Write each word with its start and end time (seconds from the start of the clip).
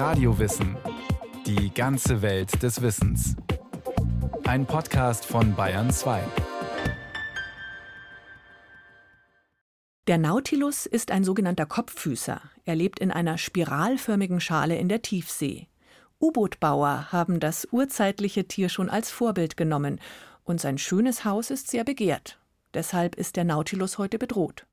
Radiowissen. 0.00 0.78
Die 1.44 1.74
ganze 1.74 2.22
Welt 2.22 2.62
des 2.62 2.80
Wissens. 2.80 3.36
Ein 4.44 4.64
Podcast 4.64 5.26
von 5.26 5.54
Bayern 5.54 5.90
2. 5.90 6.22
Der 10.06 10.16
Nautilus 10.16 10.86
ist 10.86 11.10
ein 11.10 11.22
sogenannter 11.22 11.66
Kopffüßer. 11.66 12.40
Er 12.64 12.74
lebt 12.76 12.98
in 12.98 13.10
einer 13.10 13.36
spiralförmigen 13.36 14.40
Schale 14.40 14.78
in 14.78 14.88
der 14.88 15.02
Tiefsee. 15.02 15.68
U-Boot-Bauer 16.18 17.12
haben 17.12 17.38
das 17.38 17.68
urzeitliche 17.70 18.48
Tier 18.48 18.70
schon 18.70 18.88
als 18.88 19.10
Vorbild 19.10 19.58
genommen 19.58 20.00
und 20.44 20.62
sein 20.62 20.78
schönes 20.78 21.26
Haus 21.26 21.50
ist 21.50 21.68
sehr 21.68 21.84
begehrt. 21.84 22.38
Deshalb 22.72 23.16
ist 23.16 23.36
der 23.36 23.44
Nautilus 23.44 23.98
heute 23.98 24.18
bedroht. 24.18 24.64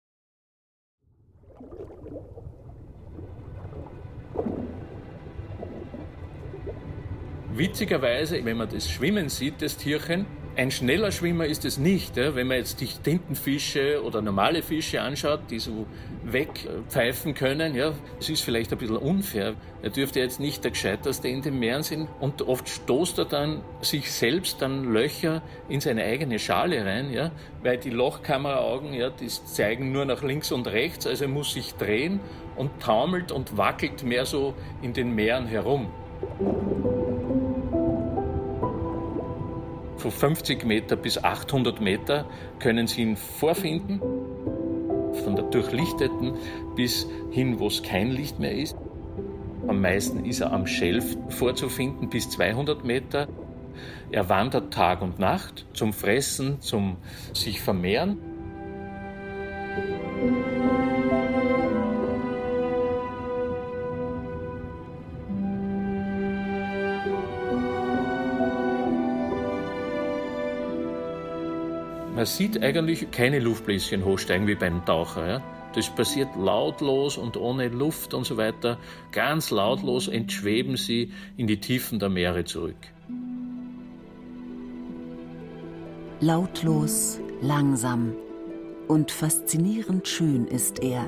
Witzigerweise, 7.57 8.45
wenn 8.45 8.57
man 8.57 8.69
das 8.69 8.87
Schwimmen 8.87 9.29
sieht, 9.29 9.63
das 9.63 9.77
Tierchen, 9.77 10.27
ein 10.55 10.69
schneller 10.69 11.11
Schwimmer 11.11 11.47
ist 11.47 11.65
es 11.65 11.79
nicht. 11.79 12.15
Ja? 12.15 12.35
Wenn 12.35 12.45
man 12.45 12.57
jetzt 12.57 12.81
die 12.81 12.85
Tintenfische 12.85 14.03
oder 14.03 14.21
normale 14.21 14.61
Fische 14.61 15.01
anschaut, 15.01 15.39
die 15.49 15.57
so 15.57 15.87
wegpfeifen 16.23 17.33
können, 17.33 17.73
ja, 17.73 17.93
es 18.19 18.29
ist 18.29 18.41
vielleicht 18.41 18.71
ein 18.71 18.77
bisschen 18.77 18.97
unfair. 18.97 19.55
Er 19.81 19.89
dürfte 19.89 20.19
jetzt 20.19 20.39
nicht 20.39 20.63
der 20.63 20.71
Gescheiterste 20.71 21.29
in 21.29 21.41
den 21.41 21.57
Meeren 21.57 21.81
sein. 21.81 22.07
Und 22.19 22.43
oft 22.43 22.69
stoßt 22.69 23.17
er 23.17 23.25
dann 23.25 23.61
sich 23.81 24.11
selbst 24.11 24.61
dann 24.61 24.93
Löcher 24.93 25.41
in 25.67 25.81
seine 25.81 26.03
eigene 26.03 26.37
Schale 26.37 26.85
rein, 26.85 27.11
ja, 27.11 27.31
weil 27.63 27.77
die 27.79 27.89
Lochkameraaugen, 27.89 28.93
ja, 28.93 29.09
die 29.09 29.27
zeigen 29.27 29.91
nur 29.91 30.05
nach 30.05 30.21
links 30.21 30.51
und 30.51 30.67
rechts. 30.67 31.07
Also 31.07 31.23
er 31.23 31.29
muss 31.29 31.53
sich 31.53 31.73
drehen 31.73 32.19
und 32.55 32.79
taumelt 32.79 33.31
und 33.31 33.57
wackelt 33.57 34.03
mehr 34.03 34.27
so 34.27 34.53
in 34.83 34.93
den 34.93 35.15
Meeren 35.15 35.47
herum. 35.47 35.87
Von 40.07 40.13
50 40.13 40.63
Meter 40.63 40.95
bis 40.95 41.21
800 41.21 41.81
Meter 41.81 42.25
können 42.59 42.87
Sie 42.87 43.01
ihn 43.01 43.17
vorfinden, 43.17 43.99
von 45.11 45.35
der 45.35 45.43
durchlichteten 45.43 46.33
bis 46.77 47.05
hin, 47.29 47.59
wo 47.59 47.67
es 47.67 47.83
kein 47.83 48.11
Licht 48.11 48.39
mehr 48.39 48.55
ist. 48.55 48.77
Am 49.67 49.81
meisten 49.81 50.23
ist 50.23 50.39
er 50.39 50.53
am 50.53 50.65
Schelf 50.65 51.17
vorzufinden, 51.27 52.09
bis 52.09 52.29
200 52.29 52.85
Meter. 52.85 53.27
Er 54.09 54.29
wandert 54.29 54.73
Tag 54.73 55.01
und 55.01 55.19
Nacht 55.19 55.65
zum 55.73 55.91
Fressen, 55.91 56.61
zum 56.61 56.95
sich 57.33 57.59
vermehren. 57.59 58.17
Man 72.17 72.25
sieht 72.25 72.63
eigentlich 72.63 73.11
keine 73.11 73.37
Luftbläschen 73.37 74.03
hochsteigen 74.03 74.47
wie 74.47 74.55
beim 74.55 74.83
Taucher. 74.85 75.27
Ja? 75.27 75.43
Das 75.75 75.87
passiert 75.87 76.29
lautlos 76.35 77.15
und 77.15 77.37
ohne 77.37 77.67
Luft 77.67 78.15
und 78.15 78.25
so 78.25 78.37
weiter. 78.37 78.79
Ganz 79.11 79.51
lautlos 79.51 80.07
entschweben 80.07 80.77
sie 80.77 81.11
in 81.37 81.45
die 81.45 81.59
Tiefen 81.59 81.99
der 81.99 82.09
Meere 82.09 82.43
zurück. 82.43 82.75
Lautlos, 86.19 87.19
langsam 87.43 88.13
und 88.87 89.11
faszinierend 89.11 90.07
schön 90.07 90.47
ist 90.47 90.79
er, 90.79 91.07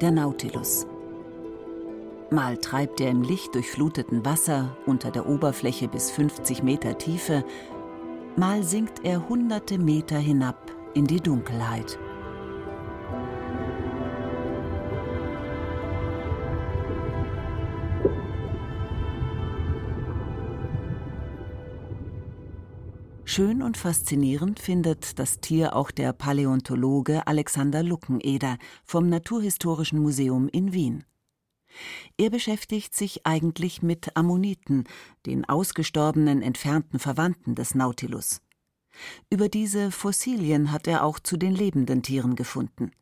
der 0.00 0.12
Nautilus. 0.12 0.86
Mal 2.30 2.56
treibt 2.56 3.02
er 3.02 3.10
im 3.10 3.22
lichtdurchfluteten 3.22 4.24
Wasser 4.24 4.76
unter 4.86 5.10
der 5.10 5.28
Oberfläche 5.28 5.88
bis 5.88 6.10
50 6.10 6.62
Meter 6.62 6.96
Tiefe, 6.96 7.44
mal 8.36 8.62
sinkt 8.62 9.04
er 9.04 9.28
hunderte 9.28 9.78
Meter 9.78 10.18
hinab 10.18 10.70
in 10.94 11.06
die 11.06 11.20
Dunkelheit. 11.20 11.98
Schön 23.24 23.60
und 23.60 23.76
faszinierend 23.76 24.60
findet 24.60 25.18
das 25.18 25.40
Tier 25.40 25.76
auch 25.76 25.90
der 25.90 26.12
Paläontologe 26.12 27.26
Alexander 27.26 27.82
Luckeneder 27.82 28.56
vom 28.84 29.08
Naturhistorischen 29.08 29.98
Museum 29.98 30.48
in 30.48 30.72
Wien. 30.72 31.04
Er 32.16 32.30
beschäftigt 32.30 32.94
sich 32.94 33.26
eigentlich 33.26 33.82
mit 33.82 34.16
Ammoniten, 34.16 34.84
den 35.26 35.44
ausgestorbenen 35.44 36.42
entfernten 36.42 36.98
Verwandten 36.98 37.54
des 37.54 37.74
Nautilus. 37.74 38.40
Über 39.30 39.48
diese 39.48 39.90
Fossilien 39.90 40.72
hat 40.72 40.86
er 40.86 41.04
auch 41.04 41.18
zu 41.18 41.36
den 41.36 41.54
lebenden 41.54 42.02
Tieren 42.02 42.36
gefunden. 42.36 42.92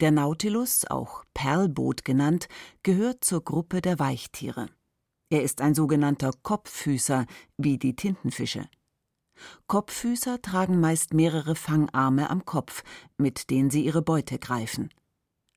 Der 0.00 0.10
Nautilus, 0.10 0.86
auch 0.86 1.24
Perlboot 1.34 2.04
genannt, 2.04 2.48
gehört 2.82 3.24
zur 3.24 3.42
Gruppe 3.42 3.80
der 3.80 3.98
Weichtiere. 3.98 4.68
Er 5.30 5.42
ist 5.42 5.60
ein 5.60 5.74
sogenannter 5.74 6.32
Kopffüßer, 6.42 7.26
wie 7.58 7.78
die 7.78 7.94
Tintenfische. 7.94 8.68
Kopffüßer 9.66 10.40
tragen 10.42 10.80
meist 10.80 11.14
mehrere 11.14 11.54
Fangarme 11.54 12.30
am 12.30 12.44
Kopf, 12.44 12.82
mit 13.18 13.50
denen 13.50 13.70
sie 13.70 13.84
ihre 13.84 14.02
Beute 14.02 14.38
greifen. 14.38 14.88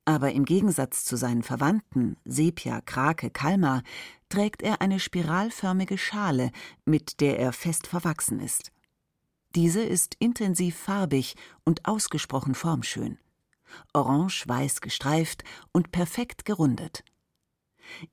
Aber 0.05 0.31
im 0.31 0.45
Gegensatz 0.45 1.05
zu 1.05 1.15
seinen 1.15 1.43
Verwandten 1.43 2.17
Sepia, 2.25 2.81
Krake, 2.81 3.29
Kalmar 3.29 3.83
trägt 4.29 4.63
er 4.63 4.81
eine 4.81 4.99
spiralförmige 4.99 5.97
Schale, 5.97 6.51
mit 6.85 7.21
der 7.21 7.37
er 7.39 7.53
fest 7.53 7.87
verwachsen 7.87 8.39
ist. 8.39 8.71
Diese 9.53 9.81
ist 9.81 10.15
intensiv 10.19 10.77
farbig 10.77 11.35
und 11.65 11.85
ausgesprochen 11.85 12.55
formschön. 12.55 13.19
Orange-weiß 13.93 14.81
gestreift 14.81 15.43
und 15.71 15.91
perfekt 15.91 16.45
gerundet. 16.45 17.03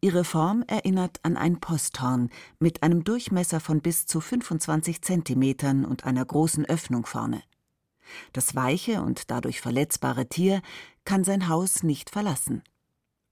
Ihre 0.00 0.25
Form 0.25 0.65
erinnert 0.66 1.20
an 1.22 1.37
ein 1.37 1.60
Posthorn 1.60 2.31
mit 2.59 2.82
einem 2.82 3.05
Durchmesser 3.05 3.60
von 3.60 3.81
bis 3.81 4.06
zu 4.06 4.20
25 4.20 5.03
Zentimetern 5.03 5.84
und 5.84 6.05
einer 6.05 6.25
großen 6.25 6.65
Öffnung 6.65 7.06
vorne. 7.06 7.43
Das 8.33 8.55
weiche 8.55 9.03
und 9.03 9.31
dadurch 9.31 9.61
verletzbare 9.61 10.29
Tier 10.29 10.63
kann 11.05 11.25
sein 11.25 11.49
Haus 11.49 11.83
nicht 11.83 12.11
verlassen. 12.11 12.63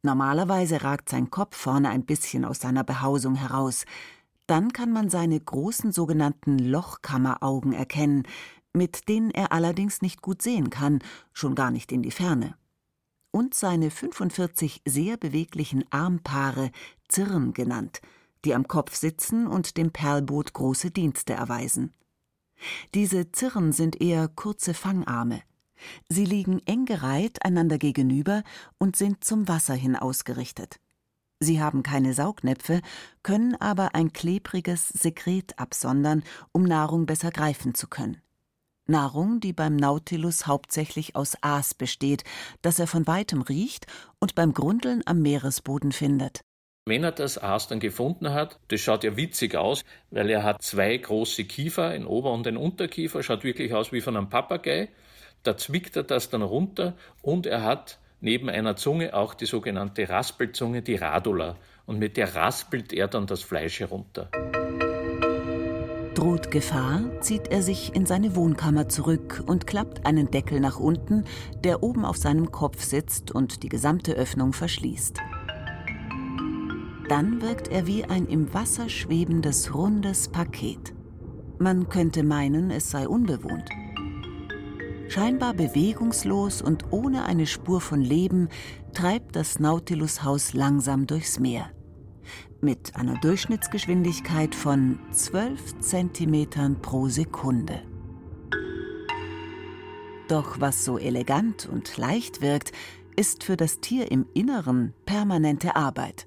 Normalerweise 0.03 0.83
ragt 0.85 1.09
sein 1.09 1.31
Kopf 1.31 1.57
vorne 1.57 1.89
ein 1.91 2.05
bisschen 2.05 2.45
aus 2.45 2.61
seiner 2.61 2.85
Behausung 2.85 3.35
heraus. 3.35 3.85
Dann 4.47 4.73
kann 4.73 4.93
man 4.93 5.11
seine 5.11 5.41
großen 5.41 5.91
sogenannten 5.91 6.59
Lochkammeraugen 6.59 7.73
erkennen, 7.73 8.23
mit 8.73 9.09
denen 9.09 9.31
er 9.31 9.53
allerdings 9.53 10.03
nicht 10.03 10.23
gut 10.23 10.43
sehen 10.43 10.71
kann, 10.71 11.01
schon 11.33 11.55
gar 11.55 11.71
nicht 11.71 11.91
in 11.91 12.03
die 12.03 12.13
Ferne. 12.13 12.55
Und 13.33 13.55
seine 13.55 13.91
45 13.91 14.83
sehr 14.87 15.17
beweglichen 15.17 15.85
Armpaare, 15.91 16.71
Zirn 17.09 17.53
genannt, 17.53 18.01
die 18.45 18.55
am 18.55 18.69
Kopf 18.69 18.95
sitzen 18.95 19.47
und 19.47 19.77
dem 19.77 19.91
Perlboot 19.91 20.53
große 20.53 20.91
Dienste 20.91 21.33
erweisen. 21.33 21.93
Diese 22.95 23.33
Zirren 23.33 23.73
sind 23.73 24.01
eher 24.01 24.29
kurze 24.29 24.75
Fangarme. 24.75 25.43
Sie 26.09 26.25
liegen 26.25 26.61
eng 26.67 26.87
gereiht 26.87 27.45
einander 27.45 27.79
gegenüber 27.79 28.43
und 28.79 28.97
sind 28.97 29.25
zum 29.25 29.47
Wasser 29.49 29.75
hin 29.75 29.97
ausgerichtet. 29.97 30.81
Sie 31.39 31.61
haben 31.61 31.83
keine 31.83 32.15
Saugnäpfe, 32.15 32.81
können 33.23 33.55
aber 33.57 33.95
ein 33.95 34.13
klebriges 34.13 34.89
Sekret 34.89 35.59
absondern, 35.59 36.23
um 36.53 36.65
Nahrung 36.65 37.05
besser 37.05 37.31
greifen 37.31 37.75
zu 37.75 37.89
können. 37.89 38.23
Nahrung, 38.87 39.41
die 39.41 39.53
beim 39.53 39.77
Nautilus 39.77 40.47
hauptsächlich 40.47 41.17
aus 41.17 41.37
Aas 41.43 41.75
besteht, 41.75 42.25
das 42.63 42.79
er 42.79 42.87
von 42.87 43.07
weitem 43.07 43.43
riecht 43.43 43.87
und 44.19 44.35
beim 44.35 44.55
Grundeln 44.55 45.03
am 45.07 45.21
Meeresboden 45.21 45.93
findet. 45.93 46.43
Wenn 46.89 47.03
er 47.03 47.11
das 47.11 47.37
Aas 47.37 47.67
dann 47.67 47.81
gefunden 47.81 48.33
hat, 48.33 48.61
das 48.69 48.81
schaut 48.81 49.03
ja 49.03 49.17
witzig 49.17 49.57
aus, 49.57 49.85
weil 50.13 50.31
er 50.31 50.45
hat 50.45 50.63
zwei 50.63 50.97
große 50.97 51.43
Kiefer, 51.43 51.89
ein 51.89 52.07
Ober- 52.07 52.33
und 52.33 52.47
ein 52.47 52.57
Unterkiefer, 52.57 53.25
schaut 53.25 53.43
wirklich 53.43 53.75
aus 53.75 53.91
wie 53.91 54.01
von 54.01 54.17
einem 54.17 54.29
Papagei. 54.29 54.89
Da 55.43 55.57
zwickt 55.57 55.97
er 55.97 56.05
das 56.05 56.31
dann 56.31 56.43
runter 56.43 56.95
und 57.23 57.45
er 57.47 57.65
hat 57.65 57.99
neben 58.21 58.49
einer 58.49 58.77
Zunge 58.77 59.15
auch 59.15 59.35
die 59.35 59.47
sogenannte 59.47 60.09
Raspelzunge, 60.09 60.83
die 60.83 60.95
Radula. 60.95 61.57
Und 61.87 61.99
mit 61.99 62.17
der 62.17 62.37
raspelt 62.37 62.93
er 62.93 63.09
dann 63.09 63.27
das 63.27 63.43
Fleisch 63.43 63.81
herunter. 63.81 64.31
Droht 66.15 66.53
Gefahr, 66.53 67.03
zieht 67.21 67.49
er 67.49 67.63
sich 67.63 67.97
in 67.97 68.07
seine 68.07 68.37
Wohnkammer 68.37 68.89
zurück 68.89 69.43
und 69.45 69.67
klappt 69.67 70.07
einen 70.07 70.31
Deckel 70.31 70.61
nach 70.61 70.79
unten, 70.79 71.25
der 71.65 71.83
oben 71.83 72.05
auf 72.05 72.17
seinem 72.17 72.53
Kopf 72.53 72.85
sitzt 72.85 73.33
und 73.33 73.65
die 73.65 73.69
gesamte 73.69 74.13
Öffnung 74.13 74.53
verschließt. 74.53 75.21
Dann 77.09 77.41
wirkt 77.41 77.69
er 77.69 77.87
wie 77.87 78.05
ein 78.05 78.27
im 78.27 78.53
Wasser 78.53 78.89
schwebendes 78.89 79.75
rundes 79.75 80.29
Paket. 80.29 80.95
Man 81.59 81.89
könnte 81.89 82.23
meinen, 82.23 82.71
es 82.71 82.91
sei 82.91 83.09
unbewohnt. 83.09 83.71
Scheinbar 85.09 85.55
bewegungslos 85.55 86.61
und 86.63 86.93
ohne 86.93 87.25
eine 87.25 87.47
Spur 87.47 87.81
von 87.81 88.01
Leben 88.01 88.49
treibt 88.93 89.37
das 89.37 89.61
Nautilushaus 89.61 90.53
langsam 90.53 91.07
durchs 91.07 91.39
Meer. 91.39 91.71
mit 92.61 92.97
einer 92.97 93.15
Durchschnittsgeschwindigkeit 93.21 94.55
von 94.55 94.99
12 95.13 95.79
cm 95.81 96.81
pro 96.81 97.09
Sekunde. 97.09 97.83
Doch 100.29 100.61
was 100.61 100.85
so 100.85 100.99
elegant 100.99 101.69
und 101.71 101.97
leicht 101.97 102.41
wirkt, 102.41 102.73
ist 103.15 103.45
für 103.45 103.57
das 103.57 103.81
Tier 103.81 104.11
im 104.11 104.27
Inneren 104.35 104.93
permanente 105.05 105.77
Arbeit. 105.77 106.27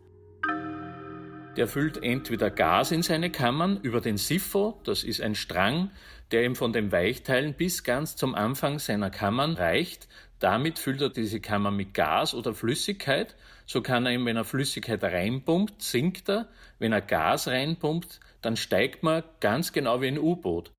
Der 1.57 1.67
füllt 1.67 2.01
entweder 2.03 2.51
Gas 2.51 2.91
in 2.91 3.01
seine 3.01 3.31
Kammern 3.31 3.79
über 3.81 4.01
den 4.01 4.17
Sifo, 4.17 4.79
das 4.83 5.03
ist 5.03 5.19
ein 5.19 5.35
Strang, 5.35 5.89
der 6.31 6.45
ihm 6.45 6.55
von 6.55 6.73
den 6.73 6.91
Weichteilen 6.91 7.53
bis 7.53 7.83
ganz 7.83 8.15
zum 8.15 8.35
Anfang 8.35 8.79
seiner 8.79 9.09
Kammern 9.09 9.55
reicht. 9.55 10.07
Damit 10.37 10.79
füllt 10.79 11.01
er 11.01 11.09
diese 11.09 11.41
Kammer 11.41 11.71
mit 11.71 11.93
Gas 11.93 12.33
oder 12.33 12.53
Flüssigkeit. 12.53 13.35
So 13.65 13.81
kann 13.81 14.05
er 14.05 14.13
ihm, 14.13 14.25
wenn 14.25 14.37
er 14.37 14.45
Flüssigkeit 14.45 15.03
reinpumpt, 15.03 15.81
sinkt 15.81 16.29
er. 16.29 16.47
Wenn 16.77 16.93
er 16.93 17.01
Gas 17.01 17.47
reinpumpt, 17.47 18.19
dann 18.41 18.55
steigt 18.55 19.03
man 19.03 19.23
ganz 19.39 19.73
genau 19.73 20.01
wie 20.01 20.07
ein 20.07 20.19
U-Boot. 20.19 20.71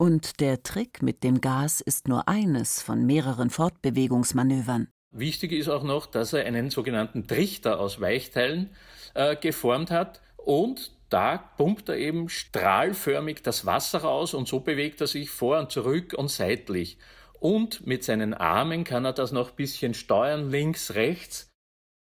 Und 0.00 0.40
der 0.40 0.62
Trick 0.62 1.02
mit 1.02 1.22
dem 1.22 1.40
Gas 1.40 1.80
ist 1.80 2.08
nur 2.08 2.28
eines 2.28 2.82
von 2.82 3.04
mehreren 3.04 3.50
Fortbewegungsmanövern. 3.50 4.88
Wichtig 5.16 5.52
ist 5.52 5.68
auch 5.68 5.84
noch, 5.84 6.06
dass 6.06 6.32
er 6.32 6.44
einen 6.44 6.70
sogenannten 6.70 7.28
Trichter 7.28 7.78
aus 7.78 8.00
Weichteilen 8.00 8.70
äh, 9.14 9.36
geformt 9.36 9.92
hat 9.92 10.20
und 10.36 10.90
da 11.08 11.38
pumpt 11.38 11.88
er 11.88 11.96
eben 11.96 12.28
strahlförmig 12.28 13.40
das 13.42 13.64
Wasser 13.64 14.00
raus 14.00 14.34
und 14.34 14.48
so 14.48 14.58
bewegt 14.58 15.00
er 15.00 15.06
sich 15.06 15.30
vor 15.30 15.60
und 15.60 15.70
zurück 15.70 16.14
und 16.18 16.32
seitlich. 16.32 16.98
Und 17.38 17.86
mit 17.86 18.02
seinen 18.02 18.34
Armen 18.34 18.82
kann 18.82 19.04
er 19.04 19.12
das 19.12 19.30
noch 19.30 19.50
ein 19.50 19.56
bisschen 19.56 19.94
steuern, 19.94 20.50
links, 20.50 20.94
rechts. 20.94 21.52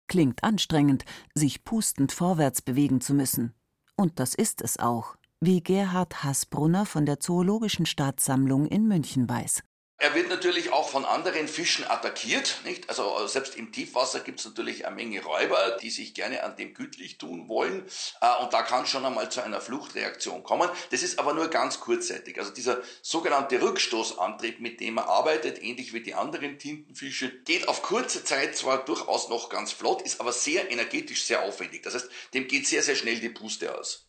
Klingt 0.09 0.43
anstrengend, 0.43 1.05
sich 1.33 1.63
pustend 1.63 2.11
vorwärts 2.11 2.61
bewegen 2.61 3.01
zu 3.01 3.15
müssen. 3.15 3.55
Und 3.97 4.19
das 4.19 4.35
ist 4.35 4.63
es 4.63 4.81
auch, 4.81 5.15
wie 5.41 5.63
Gerhard 5.63 6.25
Hassbrunner 6.25 6.87
von 6.87 7.07
der 7.07 7.21
Zoologischen 7.21 7.87
Staatssammlung 7.87 8.67
in 8.67 8.89
München 8.89 9.29
weiß. 9.29 9.63
Er 9.99 10.15
wird 10.15 10.29
natürlich 10.29 10.73
auch 10.73 10.91
von 10.91 11.07
anderen 11.07 11.49
Fischen 11.49 11.87
attackiert. 11.91 12.61
Nicht? 12.65 12.91
Also 12.91 13.27
selbst 13.27 13.57
im 13.57 13.73
Tiefwasser 13.73 14.21
gibt 14.21 14.41
es 14.41 14.45
natürlich 14.45 14.87
eine 14.87 14.95
Menge 14.95 15.25
Räuber, 15.25 15.79
die 15.81 15.89
sich 15.89 16.13
gerne 16.13 16.45
an 16.45 16.55
dem 16.55 16.75
gütlich 16.75 17.17
tun 17.17 17.49
wollen. 17.49 17.87
Äh, 18.21 18.43
und 18.43 18.53
da 18.53 18.63
kann 18.63 18.87
schon 18.87 19.07
einmal 19.07 19.31
zu 19.31 19.43
einer 19.43 19.63
Fluchtreaktion 19.63 20.43
kommen. 20.43 20.69
Das 20.91 21.03
ist 21.03 21.19
aber 21.19 21.33
nur 21.33 21.49
ganz 21.49 21.81
kurzzeitig. 21.81 22.39
Also 22.39 22.53
dieser 22.53 22.83
sogenannte 23.01 23.63
Rückstoßantrieb, 23.63 24.61
mit 24.61 24.81
dem 24.81 24.99
er 24.99 25.09
arbeitet, 25.09 25.63
ähnlich 25.63 25.95
wie 25.95 26.03
die 26.03 26.15
anderen 26.15 26.59
Tintenfische, 26.59 27.31
geht 27.45 27.67
auf 27.67 27.81
kurze 27.81 28.23
Zeit 28.23 28.55
zwar 28.55 28.85
durchaus 28.85 29.31
noch 29.31 29.49
ganz 29.49 29.73
flott, 29.73 30.03
ist 30.03 30.21
aber 30.21 30.33
sehr 30.33 30.71
energetisch 30.71 31.25
sehr 31.25 31.43
aufwendig. 31.43 31.83
Das 31.83 31.95
heißt, 31.95 32.11
dem 32.35 32.49
geht 32.49 32.67
sehr, 32.67 32.83
sehr 32.83 32.97
schnell 32.97 33.19
die 33.19 33.31
Puste 33.31 33.79
aus. 33.79 34.06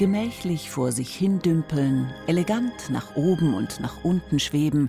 Gemächlich 0.00 0.70
vor 0.70 0.92
sich 0.92 1.14
hindümpeln, 1.14 2.10
elegant 2.26 2.88
nach 2.88 3.16
oben 3.16 3.52
und 3.52 3.80
nach 3.80 4.02
unten 4.02 4.40
schweben, 4.40 4.88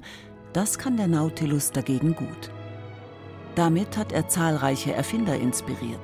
das 0.54 0.80
kann 0.80 0.96
der 0.96 1.10
Nautilus 1.10 1.74
dagegen 1.74 2.16
gut. 2.16 2.50
Damit 3.56 3.98
hat 3.98 4.14
er 4.14 4.30
zahlreiche 4.30 4.94
Erfinder 4.94 5.36
inspiriert. 5.36 6.00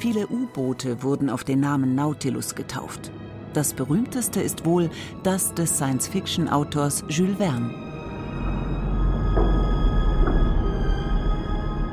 Viele 0.00 0.28
U-Boote 0.28 1.02
wurden 1.02 1.30
auf 1.30 1.44
den 1.44 1.60
Namen 1.60 1.94
Nautilus 1.94 2.54
getauft. 2.54 3.10
Das 3.54 3.72
berühmteste 3.72 4.42
ist 4.42 4.66
wohl 4.66 4.90
das 5.22 5.54
des 5.54 5.74
Science-Fiction-Autors 5.74 7.04
Jules 7.08 7.38
Verne. 7.38 7.95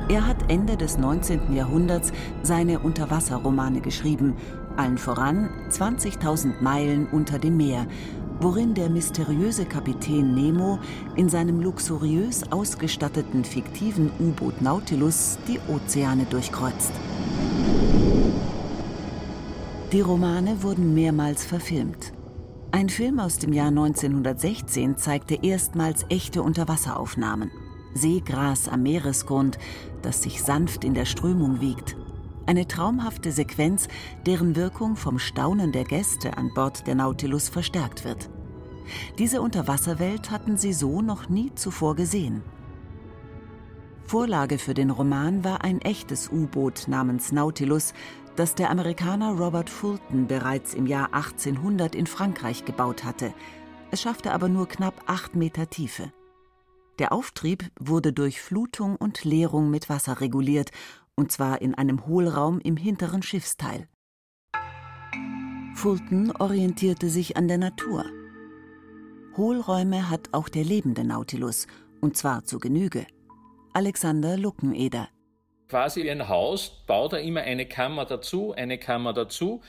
Er 0.08 0.26
hat 0.26 0.50
Ende 0.50 0.76
des 0.76 0.98
19. 0.98 1.54
Jahrhunderts 1.54 2.12
seine 2.42 2.80
Unterwasserromane 2.80 3.80
geschrieben 3.80 4.34
allen 4.76 4.98
voran 4.98 5.48
20.000 5.70 6.60
Meilen 6.60 7.06
unter 7.06 7.38
dem 7.38 7.56
Meer, 7.56 7.86
worin 8.40 8.74
der 8.74 8.90
mysteriöse 8.90 9.64
Kapitän 9.64 10.34
Nemo 10.34 10.78
in 11.16 11.28
seinem 11.28 11.60
luxuriös 11.60 12.52
ausgestatteten 12.52 13.44
fiktiven 13.44 14.10
U-Boot 14.20 14.60
Nautilus 14.60 15.38
die 15.48 15.58
Ozeane 15.68 16.24
durchkreuzt. 16.24 16.92
Die 19.92 20.00
Romane 20.00 20.62
wurden 20.62 20.92
mehrmals 20.92 21.46
verfilmt. 21.46 22.12
Ein 22.72 22.88
Film 22.88 23.20
aus 23.20 23.38
dem 23.38 23.52
Jahr 23.52 23.68
1916 23.68 24.96
zeigte 24.98 25.38
erstmals 25.42 26.04
echte 26.08 26.42
Unterwasseraufnahmen. 26.42 27.52
Seegras 27.94 28.68
am 28.68 28.82
Meeresgrund, 28.82 29.58
das 30.02 30.22
sich 30.22 30.42
sanft 30.42 30.84
in 30.84 30.94
der 30.94 31.04
Strömung 31.04 31.60
wiegt. 31.60 31.96
Eine 32.46 32.68
traumhafte 32.68 33.32
Sequenz, 33.32 33.88
deren 34.26 34.54
Wirkung 34.54 34.96
vom 34.96 35.18
Staunen 35.18 35.72
der 35.72 35.84
Gäste 35.84 36.36
an 36.36 36.52
Bord 36.52 36.86
der 36.86 36.94
Nautilus 36.94 37.48
verstärkt 37.48 38.04
wird. 38.04 38.28
Diese 39.18 39.40
Unterwasserwelt 39.40 40.30
hatten 40.30 40.58
sie 40.58 40.74
so 40.74 41.00
noch 41.00 41.28
nie 41.28 41.54
zuvor 41.54 41.96
gesehen. 41.96 42.42
Vorlage 44.04 44.58
für 44.58 44.74
den 44.74 44.90
Roman 44.90 45.42
war 45.44 45.64
ein 45.64 45.80
echtes 45.80 46.28
U-Boot 46.30 46.88
namens 46.88 47.32
Nautilus, 47.32 47.94
das 48.36 48.54
der 48.54 48.70
Amerikaner 48.70 49.32
Robert 49.32 49.70
Fulton 49.70 50.26
bereits 50.26 50.74
im 50.74 50.86
Jahr 50.86 51.14
1800 51.14 51.94
in 51.94 52.06
Frankreich 52.06 52.66
gebaut 52.66 53.04
hatte. 53.04 53.32
Es 53.90 54.02
schaffte 54.02 54.32
aber 54.32 54.48
nur 54.48 54.68
knapp 54.68 54.94
acht 55.06 55.34
Meter 55.34 55.70
Tiefe. 55.70 56.12
Der 56.98 57.12
Auftrieb 57.12 57.70
wurde 57.78 58.12
durch 58.12 58.40
Flutung 58.40 58.96
und 58.96 59.24
Leerung 59.24 59.70
mit 59.70 59.88
Wasser 59.88 60.20
reguliert 60.20 60.70
und 61.16 61.32
zwar 61.32 61.60
in 61.62 61.74
einem 61.74 62.06
Hohlraum 62.06 62.60
im 62.60 62.76
hinteren 62.76 63.22
Schiffsteil. 63.22 63.88
Fulton 65.74 66.32
orientierte 66.38 67.08
sich 67.08 67.36
an 67.36 67.48
der 67.48 67.58
Natur. 67.58 68.04
Hohlräume 69.36 70.08
hat 70.08 70.28
auch 70.32 70.48
der 70.48 70.64
lebende 70.64 71.04
Nautilus, 71.04 71.66
und 72.00 72.16
zwar 72.16 72.44
zu 72.44 72.58
Genüge. 72.58 73.06
Alexander 73.72 74.36
Luckeneder. 74.36 75.08
Quasi 75.68 76.04
wie 76.04 76.10
ein 76.10 76.28
Haus 76.28 76.84
baut 76.86 77.12
er 77.14 77.22
immer 77.22 77.40
eine 77.40 77.66
Kammer 77.66 78.04
dazu, 78.04 78.52
eine 78.52 78.78
Kammer 78.78 79.12
dazu. 79.12 79.62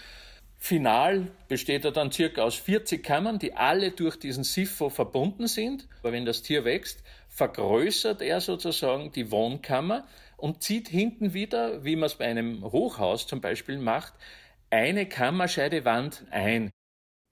Final 0.58 1.32
besteht 1.48 1.86
er 1.86 1.92
dann 1.92 2.12
circa 2.12 2.44
aus 2.44 2.56
40 2.56 3.04
Kammern, 3.04 3.40
die 3.40 3.54
alle 3.54 3.92
durch 3.92 4.18
diesen 4.18 4.44
Sifo 4.44 4.90
verbunden 4.90 5.48
sind. 5.48 5.88
Aber 6.02 6.12
wenn 6.12 6.26
das 6.26 6.44
Tier 6.44 6.66
wächst, 6.66 7.04
vergrößert 7.36 8.22
er 8.22 8.40
sozusagen 8.40 9.12
die 9.12 9.30
Wohnkammer 9.30 10.08
und 10.38 10.64
zieht 10.64 10.88
hinten 10.88 11.34
wieder, 11.34 11.84
wie 11.84 11.98
man 11.98 12.08
es 12.08 12.16
bei 12.16 12.26
einem 12.26 12.64
Hochhaus 12.64 13.28
zum 13.28 13.42
Beispiel 13.42 13.78
macht, 13.78 14.14
eine 14.70 15.06
Kammerscheidewand 15.06 16.26
ein. 16.32 16.72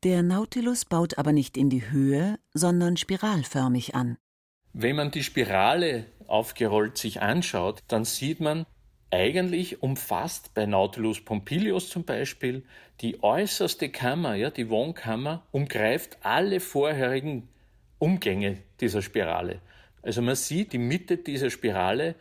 Der 0.04 0.22
Nautilus 0.22 0.84
baut 0.84 1.18
aber 1.18 1.32
nicht 1.32 1.56
in 1.56 1.70
die 1.70 1.90
Höhe, 1.90 2.38
sondern 2.54 2.98
spiralförmig 2.98 3.96
an. 3.96 4.18
Wenn 4.74 4.98
man 4.98 5.12
die 5.12 5.24
Spirale 5.24 6.06
aufgerollt 6.28 6.98
sich 6.98 7.22
anschaut, 7.22 7.80
dann 7.88 8.04
sieht 8.04 8.42
man, 8.42 8.66
eigentlich 9.10 9.84
umfasst 9.84 10.54
bei 10.56 10.66
Nautilus 10.66 11.24
Pompilius 11.24 11.88
zum 11.88 12.04
Beispiel 12.04 12.66
die 13.00 13.24
äußerste 13.24 13.90
Kammer, 13.90 14.34
ja, 14.34 14.50
die 14.50 14.70
Wohnkammer, 14.70 15.44
umgreift 15.52 16.18
alle 16.24 16.60
vorherigen 16.60 17.48
Umgänge 18.00 18.58
dieser 18.82 19.02
Spirale. 19.04 19.62
Also 20.04 20.22
man 20.22 20.36
sieht, 20.36 20.74
die 20.74 20.78
Mitte 20.78 21.18
dieser 21.18 21.50
Spirale 21.50 22.16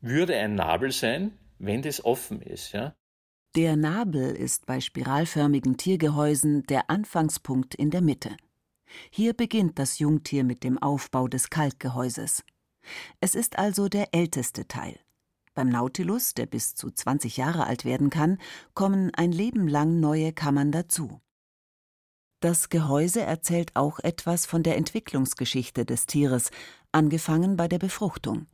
würde 0.00 0.36
ein 0.36 0.54
Nabel 0.54 0.92
sein, 0.92 1.32
wenn 1.58 1.82
das 1.82 2.04
offen 2.04 2.42
ist. 2.42 2.72
Ja? 2.72 2.94
Der 3.56 3.76
Nabel 3.76 4.36
ist 4.36 4.66
bei 4.66 4.80
spiralförmigen 4.80 5.76
Tiergehäusen 5.76 6.62
der 6.64 6.90
Anfangspunkt 6.90 7.74
in 7.74 7.90
der 7.90 8.02
Mitte. 8.02 8.36
Hier 9.10 9.32
beginnt 9.32 9.78
das 9.78 9.98
Jungtier 9.98 10.44
mit 10.44 10.62
dem 10.64 10.78
Aufbau 10.78 11.26
des 11.26 11.50
Kalkgehäuses. 11.50 12.44
Es 13.20 13.34
ist 13.34 13.58
also 13.58 13.88
der 13.88 14.14
älteste 14.14 14.68
Teil. 14.68 14.98
Beim 15.54 15.68
Nautilus, 15.68 16.34
der 16.34 16.46
bis 16.46 16.74
zu 16.74 16.90
20 16.90 17.36
Jahre 17.36 17.66
alt 17.66 17.84
werden 17.84 18.10
kann, 18.10 18.38
kommen 18.74 19.14
ein 19.14 19.32
Leben 19.32 19.68
lang 19.68 20.00
neue 20.00 20.32
Kammern 20.32 20.72
dazu. 20.72 21.20
Das 22.40 22.70
Gehäuse 22.70 23.20
erzählt 23.20 23.76
auch 23.76 24.00
etwas 24.00 24.46
von 24.46 24.64
der 24.64 24.76
Entwicklungsgeschichte 24.76 25.84
des 25.84 26.06
Tieres, 26.06 26.50
angefangen 26.92 27.56
bei 27.56 27.68
der 27.68 27.78
Befruchtung. 27.78 28.46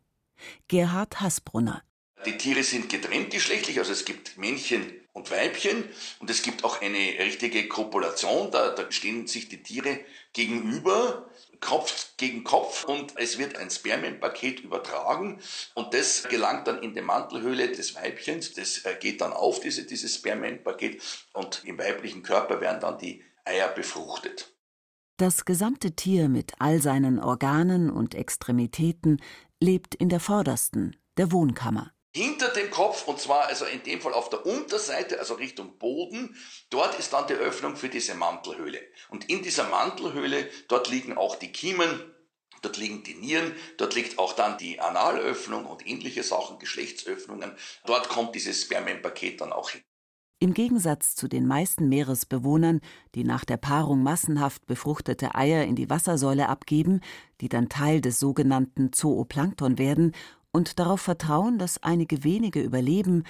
Gerhard 0.68 1.20
Hassbrunner. 1.20 1.82
Die 2.26 2.36
Tiere 2.36 2.64
sind 2.64 2.88
getrennt 2.88 3.30
geschlechtlich, 3.30 3.78
also 3.78 3.92
es 3.92 4.04
gibt 4.04 4.38
Männchen 4.38 4.92
und 5.12 5.30
Weibchen 5.30 5.84
und 6.18 6.28
es 6.28 6.42
gibt 6.42 6.64
auch 6.64 6.80
eine 6.80 6.98
richtige 6.98 7.68
Kopulation, 7.68 8.50
da, 8.50 8.70
da 8.70 8.90
stehen 8.90 9.26
sich 9.28 9.48
die 9.48 9.62
Tiere 9.62 10.00
gegenüber, 10.32 11.30
Kopf 11.60 12.16
gegen 12.16 12.42
Kopf 12.42 12.84
und 12.84 13.14
es 13.16 13.38
wird 13.38 13.56
ein 13.56 13.70
Spermienpaket 13.70 14.60
übertragen 14.60 15.40
und 15.74 15.94
das 15.94 16.24
gelangt 16.28 16.66
dann 16.66 16.82
in 16.82 16.94
die 16.94 17.02
Mantelhöhle 17.02 17.70
des 17.70 17.94
Weibchens, 17.94 18.52
das 18.52 18.84
äh, 18.84 18.96
geht 18.98 19.20
dann 19.20 19.32
auf, 19.32 19.60
diese, 19.60 19.84
dieses 19.84 20.16
Spermienpaket 20.16 21.00
und 21.34 21.62
im 21.64 21.78
weiblichen 21.78 22.22
Körper 22.22 22.60
werden 22.60 22.80
dann 22.80 22.98
die 22.98 23.24
Eier 23.44 23.68
befruchtet. 23.68 24.52
Das 25.20 25.44
gesamte 25.44 25.96
Tier 25.96 26.28
mit 26.28 26.52
all 26.60 26.80
seinen 26.80 27.18
Organen 27.18 27.90
und 27.90 28.14
Extremitäten 28.14 29.20
lebt 29.60 29.96
in 29.96 30.08
der 30.08 30.20
vordersten, 30.20 30.94
der 31.16 31.32
Wohnkammer. 31.32 31.92
hinter 32.14 32.48
dem 32.50 32.70
Kopf 32.70 33.08
und 33.08 33.18
zwar 33.18 33.46
also 33.46 33.64
in 33.64 33.82
dem 33.82 34.00
Fall 34.00 34.14
auf 34.14 34.30
der 34.30 34.46
Unterseite, 34.46 35.18
also 35.18 35.34
Richtung 35.34 35.76
Boden. 35.78 36.36
Dort 36.70 36.96
ist 37.00 37.12
dann 37.12 37.26
die 37.26 37.34
Öffnung 37.34 37.74
für 37.74 37.88
diese 37.88 38.14
Mantelhöhle. 38.14 38.80
Und 39.08 39.28
in 39.28 39.42
dieser 39.42 39.68
Mantelhöhle, 39.68 40.48
dort 40.68 40.88
liegen 40.88 41.16
auch 41.16 41.34
die 41.34 41.50
Kiemen, 41.50 42.00
dort 42.62 42.76
liegen 42.76 43.02
die 43.02 43.14
Nieren, 43.14 43.52
dort 43.76 43.96
liegt 43.96 44.20
auch 44.20 44.34
dann 44.34 44.56
die 44.56 44.78
Analöffnung 44.78 45.66
und 45.66 45.84
ähnliche 45.84 46.22
Sachen, 46.22 46.60
Geschlechtsöffnungen. 46.60 47.56
Dort 47.86 48.08
kommt 48.08 48.36
dieses 48.36 48.62
Spermienpaket 48.62 49.40
dann 49.40 49.52
auch 49.52 49.70
hin. 49.70 49.82
Im 50.40 50.54
Gegensatz 50.54 51.16
zu 51.16 51.26
den 51.26 51.48
meisten 51.48 51.88
Meeresbewohnern, 51.88 52.80
die 53.16 53.24
nach 53.24 53.44
der 53.44 53.56
Paarung 53.56 54.04
massenhaft 54.04 54.66
befruchtete 54.66 55.34
Eier 55.34 55.64
in 55.64 55.74
die 55.74 55.90
Wassersäule 55.90 56.48
abgeben, 56.48 57.00
die 57.40 57.48
dann 57.48 57.68
Teil 57.68 58.00
des 58.00 58.20
sogenannten 58.20 58.92
Zooplankton 58.92 59.78
werden 59.78 60.14
und 60.52 60.78
darauf 60.78 61.00
vertrauen, 61.00 61.58
dass 61.58 61.82
einige 61.82 62.22
wenige 62.22 62.62
überleben, 62.62 63.24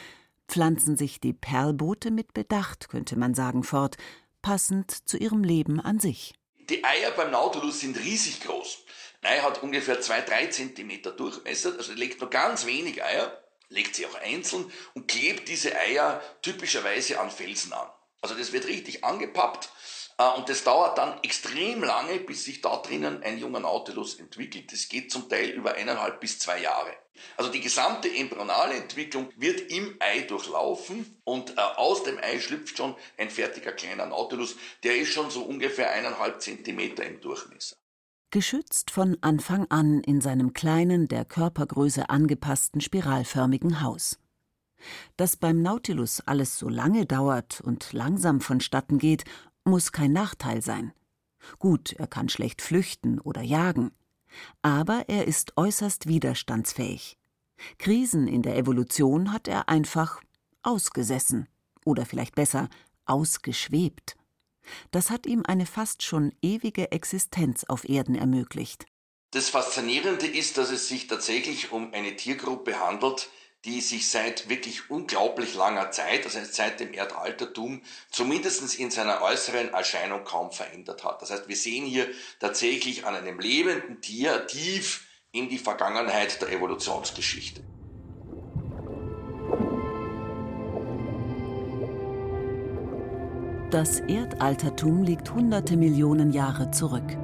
pflanzen 0.48 0.98
sich 0.98 1.18
die 1.18 1.32
Perlboote 1.32 2.10
mit 2.10 2.34
Bedacht, 2.34 2.90
könnte 2.90 3.18
man 3.18 3.32
sagen, 3.32 3.64
fort, 3.64 3.96
passend 4.42 5.08
zu 5.08 5.16
ihrem 5.16 5.44
Leben 5.44 5.80
an 5.80 6.00
sich. 6.00 6.34
Die 6.68 6.84
Eier 6.84 7.12
beim 7.12 7.30
Nautilus 7.30 7.80
sind 7.80 7.98
riesig 7.98 8.42
groß. 8.42 8.84
Ein 9.22 9.38
Ei 9.38 9.40
hat 9.40 9.62
ungefähr 9.62 10.02
2-3 10.02 10.50
cm 10.50 11.16
Durchmesser, 11.16 11.72
also 11.78 11.94
legt 11.94 12.20
nur 12.20 12.28
ganz 12.28 12.66
wenig 12.66 13.02
Eier 13.02 13.32
legt 13.68 13.94
sie 13.94 14.06
auch 14.06 14.14
einzeln 14.16 14.70
und 14.94 15.08
klebt 15.08 15.48
diese 15.48 15.76
Eier 15.76 16.22
typischerweise 16.42 17.20
an 17.20 17.30
Felsen 17.30 17.72
an. 17.72 17.88
Also 18.20 18.34
das 18.34 18.52
wird 18.52 18.66
richtig 18.66 19.04
angepappt 19.04 19.70
äh, 20.18 20.28
und 20.36 20.48
das 20.48 20.64
dauert 20.64 20.98
dann 20.98 21.22
extrem 21.22 21.82
lange, 21.82 22.18
bis 22.18 22.44
sich 22.44 22.60
da 22.60 22.76
drinnen 22.76 23.22
ein 23.22 23.38
junger 23.38 23.60
Nautilus 23.60 24.18
entwickelt. 24.18 24.72
Das 24.72 24.88
geht 24.88 25.10
zum 25.10 25.28
Teil 25.28 25.50
über 25.50 25.74
eineinhalb 25.74 26.20
bis 26.20 26.38
zwei 26.38 26.60
Jahre. 26.60 26.94
Also 27.36 27.50
die 27.50 27.60
gesamte 27.60 28.08
embryonale 28.14 28.74
Entwicklung 28.74 29.32
wird 29.36 29.72
im 29.72 29.96
Ei 30.00 30.20
durchlaufen 30.22 31.20
und 31.24 31.56
äh, 31.56 31.60
aus 31.60 32.02
dem 32.04 32.18
Ei 32.18 32.40
schlüpft 32.40 32.76
schon 32.76 32.96
ein 33.16 33.30
fertiger 33.30 33.72
kleiner 33.72 34.06
Nautilus. 34.06 34.56
Der 34.82 34.96
ist 34.96 35.12
schon 35.12 35.30
so 35.30 35.42
ungefähr 35.42 35.90
eineinhalb 35.90 36.40
Zentimeter 36.42 37.04
im 37.04 37.20
Durchmesser. 37.20 37.76
Geschützt 38.30 38.90
von 38.90 39.16
Anfang 39.22 39.64
an 39.70 40.00
in 40.00 40.20
seinem 40.20 40.52
kleinen, 40.52 41.08
der 41.08 41.24
Körpergröße 41.24 42.10
angepassten 42.10 42.82
spiralförmigen 42.82 43.80
Haus. 43.80 44.18
Dass 45.16 45.38
beim 45.38 45.62
Nautilus 45.62 46.20
alles 46.20 46.58
so 46.58 46.68
lange 46.68 47.06
dauert 47.06 47.62
und 47.62 47.90
langsam 47.94 48.42
vonstatten 48.42 48.98
geht, 48.98 49.24
muss 49.64 49.92
kein 49.92 50.12
Nachteil 50.12 50.60
sein. 50.60 50.92
Gut, 51.58 51.94
er 51.94 52.06
kann 52.06 52.28
schlecht 52.28 52.60
flüchten 52.60 53.18
oder 53.18 53.40
jagen, 53.40 53.92
aber 54.60 55.08
er 55.08 55.26
ist 55.26 55.56
äußerst 55.56 56.06
widerstandsfähig. 56.06 57.16
Krisen 57.78 58.28
in 58.28 58.42
der 58.42 58.58
Evolution 58.58 59.32
hat 59.32 59.48
er 59.48 59.70
einfach 59.70 60.20
ausgesessen 60.62 61.48
oder 61.86 62.04
vielleicht 62.04 62.34
besser 62.34 62.68
ausgeschwebt. 63.06 64.17
Das 64.90 65.10
hat 65.10 65.26
ihm 65.26 65.42
eine 65.46 65.66
fast 65.66 66.02
schon 66.02 66.32
ewige 66.42 66.92
Existenz 66.92 67.64
auf 67.64 67.88
Erden 67.88 68.14
ermöglicht. 68.14 68.86
Das 69.32 69.50
Faszinierende 69.50 70.26
ist, 70.26 70.56
dass 70.56 70.70
es 70.70 70.88
sich 70.88 71.06
tatsächlich 71.06 71.70
um 71.70 71.92
eine 71.92 72.16
Tiergruppe 72.16 72.80
handelt, 72.80 73.28
die 73.64 73.80
sich 73.80 74.08
seit 74.08 74.48
wirklich 74.48 74.88
unglaublich 74.88 75.54
langer 75.54 75.90
Zeit, 75.90 76.24
also 76.24 76.38
seit 76.50 76.80
dem 76.80 76.94
Erdaltertum, 76.94 77.82
zumindest 78.10 78.78
in 78.78 78.90
seiner 78.90 79.20
äußeren 79.20 79.74
Erscheinung 79.74 80.24
kaum 80.24 80.52
verändert 80.52 81.04
hat. 81.04 81.20
Das 81.20 81.30
heißt, 81.30 81.48
wir 81.48 81.56
sehen 81.56 81.84
hier 81.84 82.08
tatsächlich 82.38 83.04
an 83.04 83.16
einem 83.16 83.40
lebenden 83.40 84.00
Tier 84.00 84.46
tief 84.46 85.06
in 85.32 85.48
die 85.48 85.58
Vergangenheit 85.58 86.40
der 86.40 86.50
Evolutionsgeschichte. 86.50 87.62
Das 93.70 94.00
Erdaltertum 94.00 95.02
liegt 95.02 95.30
hunderte 95.34 95.76
Millionen 95.76 96.32
Jahre 96.32 96.70
zurück. 96.70 97.18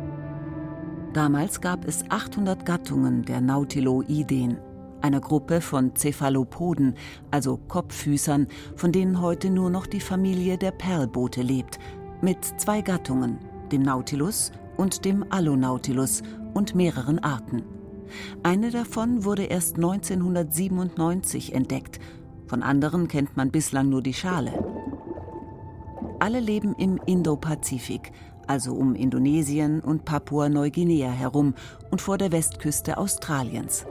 Damals 1.15 1.63
gab 1.63 1.87
es 1.87 2.05
800 2.11 2.67
Gattungen 2.67 3.25
der 3.25 3.41
Nautiloideen, 3.41 4.59
einer 5.01 5.23
Gruppe 5.23 5.63
von 5.63 5.97
Cephalopoden, 5.97 6.97
also 7.31 7.57
Kopffüßern, 7.69 8.49
von 8.77 8.93
denen 8.93 9.23
heute 9.23 9.49
nur 9.49 9.71
noch 9.71 9.87
die 9.87 10.01
Familie 10.01 10.59
der 10.59 10.73
Perlboote 10.73 11.41
lebt, 11.41 11.79
mit 12.21 12.45
zwei 12.59 12.83
Gattungen, 12.83 13.39
dem 13.73 13.81
Nautilus 13.81 14.53
und 14.77 15.07
dem 15.07 15.25
Allonautilus 15.31 16.23
und 16.53 16.75
mehreren 16.75 17.21
Arten. 17.21 17.63
Eine 18.43 18.71
davon 18.71 19.25
wurde 19.25 19.45
erst 19.45 19.77
1997 19.77 21.55
entdeckt, 21.55 22.01
von 22.47 22.63
anderen 22.63 23.09
kennt 23.09 23.35
man 23.35 23.51
bislang 23.51 23.89
nur 23.89 24.03
die 24.03 24.13
Schale. 24.13 24.53
Alle 26.25 26.41
leben 26.41 26.75
im 26.79 26.99
Indopazifik, 27.05 28.11
also 28.47 28.73
um 28.73 28.95
Indonesien 28.95 29.81
und 29.81 30.07
Papua-Neuguinea 30.07 31.11
herum 31.11 31.55
und 31.91 32.01
vor 32.01 32.17
der 32.17 32.33
Westküste 32.33 32.97
Australiens 32.97 33.85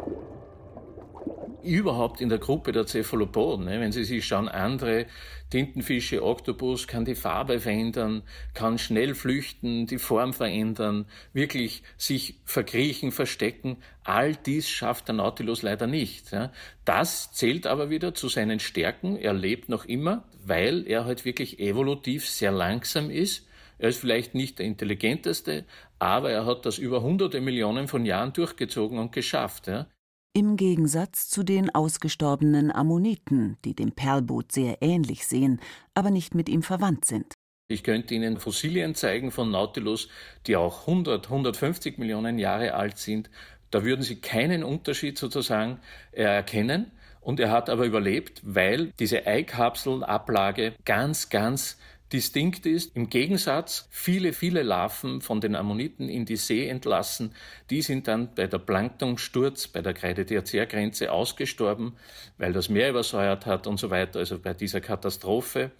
überhaupt 1.64 2.20
in 2.20 2.28
der 2.28 2.40
Gruppe 2.40 2.74
der 2.74 2.86
Cephalopoden. 2.86 3.66
Ne? 3.66 3.80
Wenn 3.80 3.94
Sie 3.94 4.04
sich 4.04 4.26
schauen, 4.26 4.50
andere 4.50 5.06
Tintenfische, 5.50 6.22
Oktopus 6.22 6.88
kann 6.88 7.06
die 7.06 7.16
Farbe 7.16 7.60
verändern, 7.60 8.24
kann 8.54 8.78
schnell 8.78 9.16
flüchten, 9.16 9.88
die 9.88 9.98
Form 9.98 10.34
verändern, 10.34 11.06
wirklich 11.32 11.84
sich 11.98 12.42
verkriechen, 12.44 13.14
verstecken. 13.14 13.78
All 14.04 14.36
dies 14.36 14.68
schafft 14.68 15.08
der 15.08 15.16
Nautilus 15.16 15.62
leider 15.62 15.88
nicht. 15.88 16.36
Das 16.84 17.32
zählt 17.32 17.66
aber 17.66 17.90
wieder 17.90 18.14
zu 18.14 18.28
seinen 18.28 18.60
Stärken. 18.60 19.16
Er 19.16 19.34
lebt 19.34 19.70
noch 19.70 19.86
immer 19.86 20.26
weil 20.48 20.88
er 20.88 21.06
halt 21.06 21.26
wirklich 21.26 21.60
evolutiv 21.60 22.28
sehr 22.28 22.52
langsam 22.52 23.10
ist. 23.10 23.48
Er 23.78 23.90
ist 23.90 24.00
vielleicht 24.00 24.36
nicht 24.36 24.60
der 24.60 24.66
intelligenteste, 24.66 25.66
aber 26.00 26.32
er 26.32 26.46
hat 26.46 26.66
das 26.66 26.78
über 26.78 27.02
hunderte 27.02 27.42
Millionen 27.42 27.88
von 27.88 28.06
Jahren 28.06 28.34
durchgezogen 28.34 29.00
und 29.00 29.12
geschafft. 29.12 29.68
Ja. 29.68 29.88
Im 30.36 30.58
Gegensatz 30.58 31.30
zu 31.30 31.44
den 31.44 31.74
ausgestorbenen 31.74 32.72
Ammoniten, 32.72 33.58
die 33.66 33.76
dem 33.76 33.92
Perlboot 33.92 34.52
sehr 34.52 34.82
ähnlich 34.82 35.28
sehen, 35.28 35.62
aber 35.94 36.12
nicht 36.12 36.34
mit 36.34 36.50
ihm 36.50 36.64
verwandt 36.64 37.06
sind. 37.06 37.34
Ich 37.68 37.84
könnte 37.84 38.14
Ihnen 38.14 38.38
Fossilien 38.38 38.96
zeigen 38.96 39.32
von 39.32 39.50
Nautilus, 39.52 40.10
die 40.48 40.56
auch 40.56 40.88
100, 40.88 41.26
150 41.26 41.98
Millionen 41.98 42.38
Jahre 42.38 42.74
alt 42.74 42.98
sind. 42.98 43.30
Da 43.72 43.84
würden 43.84 44.02
Sie 44.02 44.22
keinen 44.22 44.64
Unterschied 44.64 45.18
sozusagen 45.18 45.80
erkennen. 46.12 46.92
Und 47.24 47.40
er 47.40 47.52
hat 47.52 47.70
aber 47.70 47.86
überlebt, 47.86 48.42
weil 48.44 48.92
diese 49.00 49.26
Eikapselablage 49.26 50.74
ganz, 50.84 51.30
ganz 51.30 51.78
distinkt 52.12 52.66
ist. 52.66 52.96
Im 52.96 53.10
Gegensatz, 53.10 53.88
viele, 53.90 54.34
viele 54.34 54.62
Larven 54.62 55.22
von 55.22 55.42
den 55.42 55.56
Ammoniten 55.56 56.10
in 56.10 56.26
die 56.26 56.36
See 56.36 56.68
entlassen, 56.68 57.34
die 57.72 57.82
sind 57.82 58.08
dann 58.08 58.36
bei 58.36 58.46
der 58.46 58.60
Planktonsturz, 58.60 59.68
bei 59.68 59.82
der 59.82 59.94
Kreide-Tertiärgrenze 59.94 61.12
ausgestorben, 61.12 61.98
weil 62.38 62.54
das 62.54 62.70
Meer 62.70 62.92
übersäuert 62.92 63.48
hat 63.48 63.66
und 63.66 63.80
so 63.80 63.90
weiter, 63.90 64.20
also 64.20 64.38
bei 64.38 64.54
dieser 64.54 64.80
Katastrophe. 64.80 65.72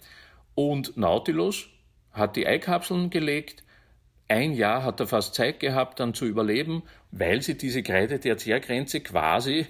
Und 0.56 0.96
Nautilus 0.96 1.68
hat 2.10 2.36
die 2.36 2.46
Eikapseln 2.46 3.10
gelegt, 3.10 3.62
ein 4.26 4.54
Jahr 4.54 4.82
hat 4.82 5.00
er 5.00 5.06
fast 5.06 5.34
Zeit 5.34 5.60
gehabt, 5.60 6.00
dann 6.00 6.14
zu 6.14 6.24
überleben, 6.24 6.82
weil 7.10 7.42
sie 7.42 7.56
diese 7.56 7.82
Kreide-Tertiärgrenze 7.82 9.00
quasi 9.00 9.66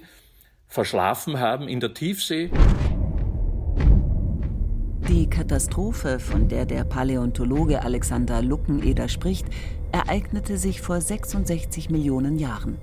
verschlafen 0.69 1.39
haben 1.41 1.69
in 1.69 1.81
der 1.81 1.95
Tiefsee. 1.95 2.51
Die 5.09 5.29
Katastrophe, 5.29 6.19
von 6.19 6.49
der 6.49 6.65
der 6.67 6.85
Paläontologe 6.85 7.83
Alexander 7.83 8.43
Luckeneder 8.43 9.09
spricht, 9.09 9.47
ereignete 9.93 10.57
sich 10.57 10.81
vor 10.81 11.01
66 11.01 11.91
Millionen 11.91 12.39
Jahren. 12.39 12.79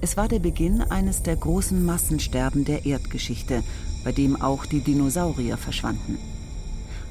Es 0.00 0.16
war 0.16 0.28
der 0.28 0.38
Beginn 0.38 0.82
eines 0.82 1.22
der 1.22 1.36
großen 1.36 1.84
Massensterben 1.84 2.64
der 2.64 2.86
Erdgeschichte, 2.86 3.62
bei 4.04 4.12
dem 4.12 4.40
auch 4.40 4.66
die 4.66 4.80
Dinosaurier 4.80 5.56
verschwanden. 5.56 6.18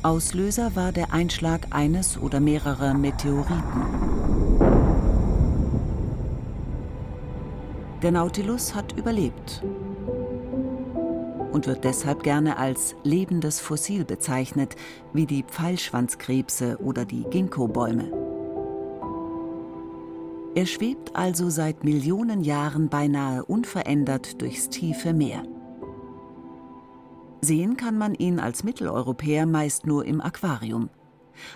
Auslöser 0.01 0.75
war 0.75 0.91
der 0.91 1.11
Einschlag 1.11 1.67
eines 1.71 2.17
oder 2.17 2.39
mehrerer 2.39 2.93
Meteoriten. 2.93 4.78
Der 8.01 8.11
Nautilus 8.11 8.75
hat 8.75 8.97
überlebt 8.97 9.61
und 11.51 11.67
wird 11.67 11.83
deshalb 11.83 12.23
gerne 12.23 12.57
als 12.57 12.95
lebendes 13.03 13.59
Fossil 13.59 14.05
bezeichnet, 14.05 14.77
wie 15.11 15.25
die 15.25 15.43
Pfeilschwanzkrebse 15.43 16.77
oder 16.81 17.03
die 17.03 17.23
Ginkgo-Bäume. 17.23 18.09
Er 20.55 20.65
schwebt 20.65 21.13
also 21.15 21.49
seit 21.49 21.83
Millionen 21.83 22.41
Jahren 22.41 22.87
beinahe 22.87 23.43
unverändert 23.43 24.41
durchs 24.41 24.69
tiefe 24.69 25.13
Meer. 25.13 25.43
Sehen 27.41 27.75
kann 27.75 27.97
man 27.97 28.15
ihn 28.15 28.39
als 28.39 28.63
Mitteleuropäer 28.63 29.45
meist 29.45 29.85
nur 29.85 30.05
im 30.05 30.21
Aquarium. 30.21 30.89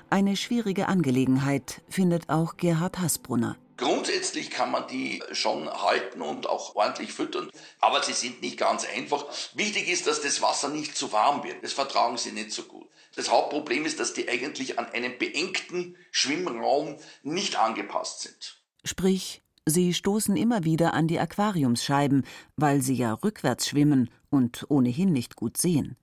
Eine 0.10 0.36
schwierige 0.36 0.90
Angelegenheit 0.90 1.82
findet 1.88 2.30
auch 2.30 2.58
Gerhard 2.58 3.00
Hasbrunner. 3.00 3.56
Grundsätzlich 3.78 4.52
kann 4.52 4.72
man 4.72 4.88
die 4.88 5.24
schon 5.32 5.70
halten 5.70 6.22
und 6.22 6.48
auch 6.48 6.76
ordentlich 6.76 7.12
füttern, 7.12 7.50
aber 7.80 8.04
sie 8.04 8.14
sind 8.14 8.42
nicht 8.42 8.58
ganz 8.58 8.86
einfach. 8.86 9.26
Wichtig 9.56 9.88
ist, 9.88 10.06
dass 10.06 10.22
das 10.22 10.42
Wasser 10.42 10.70
nicht 10.70 10.96
zu 10.96 11.12
warm 11.12 11.44
wird. 11.44 11.64
Das 11.64 11.74
vertragen 11.74 12.18
sie 12.18 12.32
nicht 12.32 12.52
so 12.52 12.64
gut. 12.64 12.88
Das 13.16 13.32
Hauptproblem 13.32 13.86
ist, 13.86 14.00
dass 14.00 14.14
die 14.14 14.30
eigentlich 14.30 14.80
an 14.80 14.88
einen 14.88 15.18
beengten 15.18 15.96
Schwimmraum 16.12 16.98
nicht 17.24 17.58
angepasst 17.58 18.22
sind. 18.22 18.62
Sprich, 18.84 19.42
sie 19.66 19.94
stoßen 19.94 20.36
immer 20.36 20.64
wieder 20.64 20.94
an 20.94 21.08
die 21.08 21.20
Aquariumsscheiben, 21.20 22.26
weil 22.56 22.82
sie 22.82 22.96
ja 22.96 23.14
rückwärts 23.14 23.68
schwimmen 23.68 24.10
und 24.30 24.66
ohnehin 24.70 25.12
nicht 25.12 25.36
gut 25.36 25.58
sehen. 25.58 25.96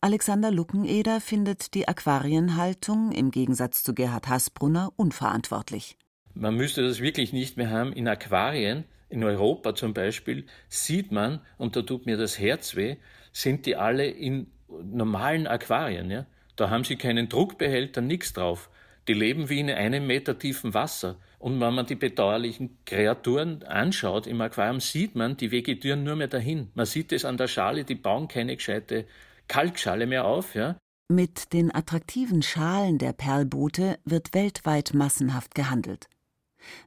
Alexander 0.00 0.50
Luckeneder 0.50 1.20
findet 1.20 1.74
die 1.74 1.88
Aquarienhaltung 1.88 3.12
im 3.12 3.30
Gegensatz 3.30 3.82
zu 3.82 3.94
Gerhard 3.94 4.28
Hasbrunner 4.28 4.92
unverantwortlich. 4.96 5.96
Man 6.38 6.54
müsste 6.54 6.82
das 6.82 7.00
wirklich 7.00 7.32
nicht 7.32 7.56
mehr 7.56 7.70
haben. 7.70 7.94
In 7.94 8.06
Aquarien, 8.06 8.84
in 9.08 9.24
Europa 9.24 9.74
zum 9.74 9.94
Beispiel, 9.94 10.44
sieht 10.68 11.10
man, 11.10 11.40
und 11.56 11.76
da 11.76 11.82
tut 11.82 12.04
mir 12.04 12.18
das 12.18 12.38
Herz 12.38 12.76
weh, 12.76 12.96
sind 13.32 13.64
die 13.64 13.76
alle 13.76 14.06
in 14.06 14.48
normalen 14.68 15.46
Aquarien. 15.46 16.10
Ja? 16.10 16.26
Da 16.56 16.68
haben 16.68 16.84
sie 16.84 16.96
keinen 16.96 17.30
Druckbehälter, 17.30 18.02
nichts 18.02 18.34
drauf. 18.34 18.68
Die 19.08 19.14
leben 19.14 19.48
wie 19.48 19.60
in 19.60 19.70
einem 19.70 20.06
Meter 20.06 20.38
tiefen 20.38 20.74
Wasser. 20.74 21.16
Und 21.38 21.58
wenn 21.60 21.74
man 21.74 21.86
die 21.86 21.94
bedauerlichen 21.94 22.76
Kreaturen 22.84 23.62
anschaut 23.62 24.26
im 24.26 24.40
Aquarium, 24.40 24.80
sieht 24.80 25.14
man, 25.14 25.38
die 25.38 25.52
vegetieren 25.52 26.04
nur 26.04 26.16
mehr 26.16 26.28
dahin. 26.28 26.68
Man 26.74 26.86
sieht 26.86 27.12
es 27.12 27.24
an 27.24 27.38
der 27.38 27.48
Schale, 27.48 27.84
die 27.84 27.94
bauen 27.94 28.28
keine 28.28 28.56
gescheite 28.56 29.06
Kalkschale 29.48 30.06
mehr 30.06 30.26
auf. 30.26 30.54
Ja? 30.54 30.76
Mit 31.08 31.52
den 31.52 31.72
attraktiven 31.74 32.42
Schalen 32.42 32.98
der 32.98 33.12
Perlboote 33.12 33.98
wird 34.04 34.34
weltweit 34.34 34.92
massenhaft 34.92 35.54
gehandelt. 35.54 36.08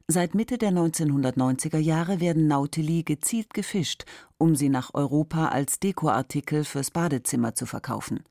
Seit 0.06 0.34
Mitte 0.34 0.58
der 0.58 0.70
1990er 0.70 1.78
Jahre 1.78 2.20
werden 2.20 2.46
Nautili 2.46 3.02
gezielt 3.02 3.54
gefischt, 3.54 4.04
um 4.38 4.56
sie 4.56 4.68
nach 4.68 4.94
Europa 4.94 5.48
als 5.48 5.80
Dekoartikel 5.80 6.64
fürs 6.64 6.90
Badezimmer 6.90 7.54
zu 7.54 7.66
verkaufen. 7.66 8.24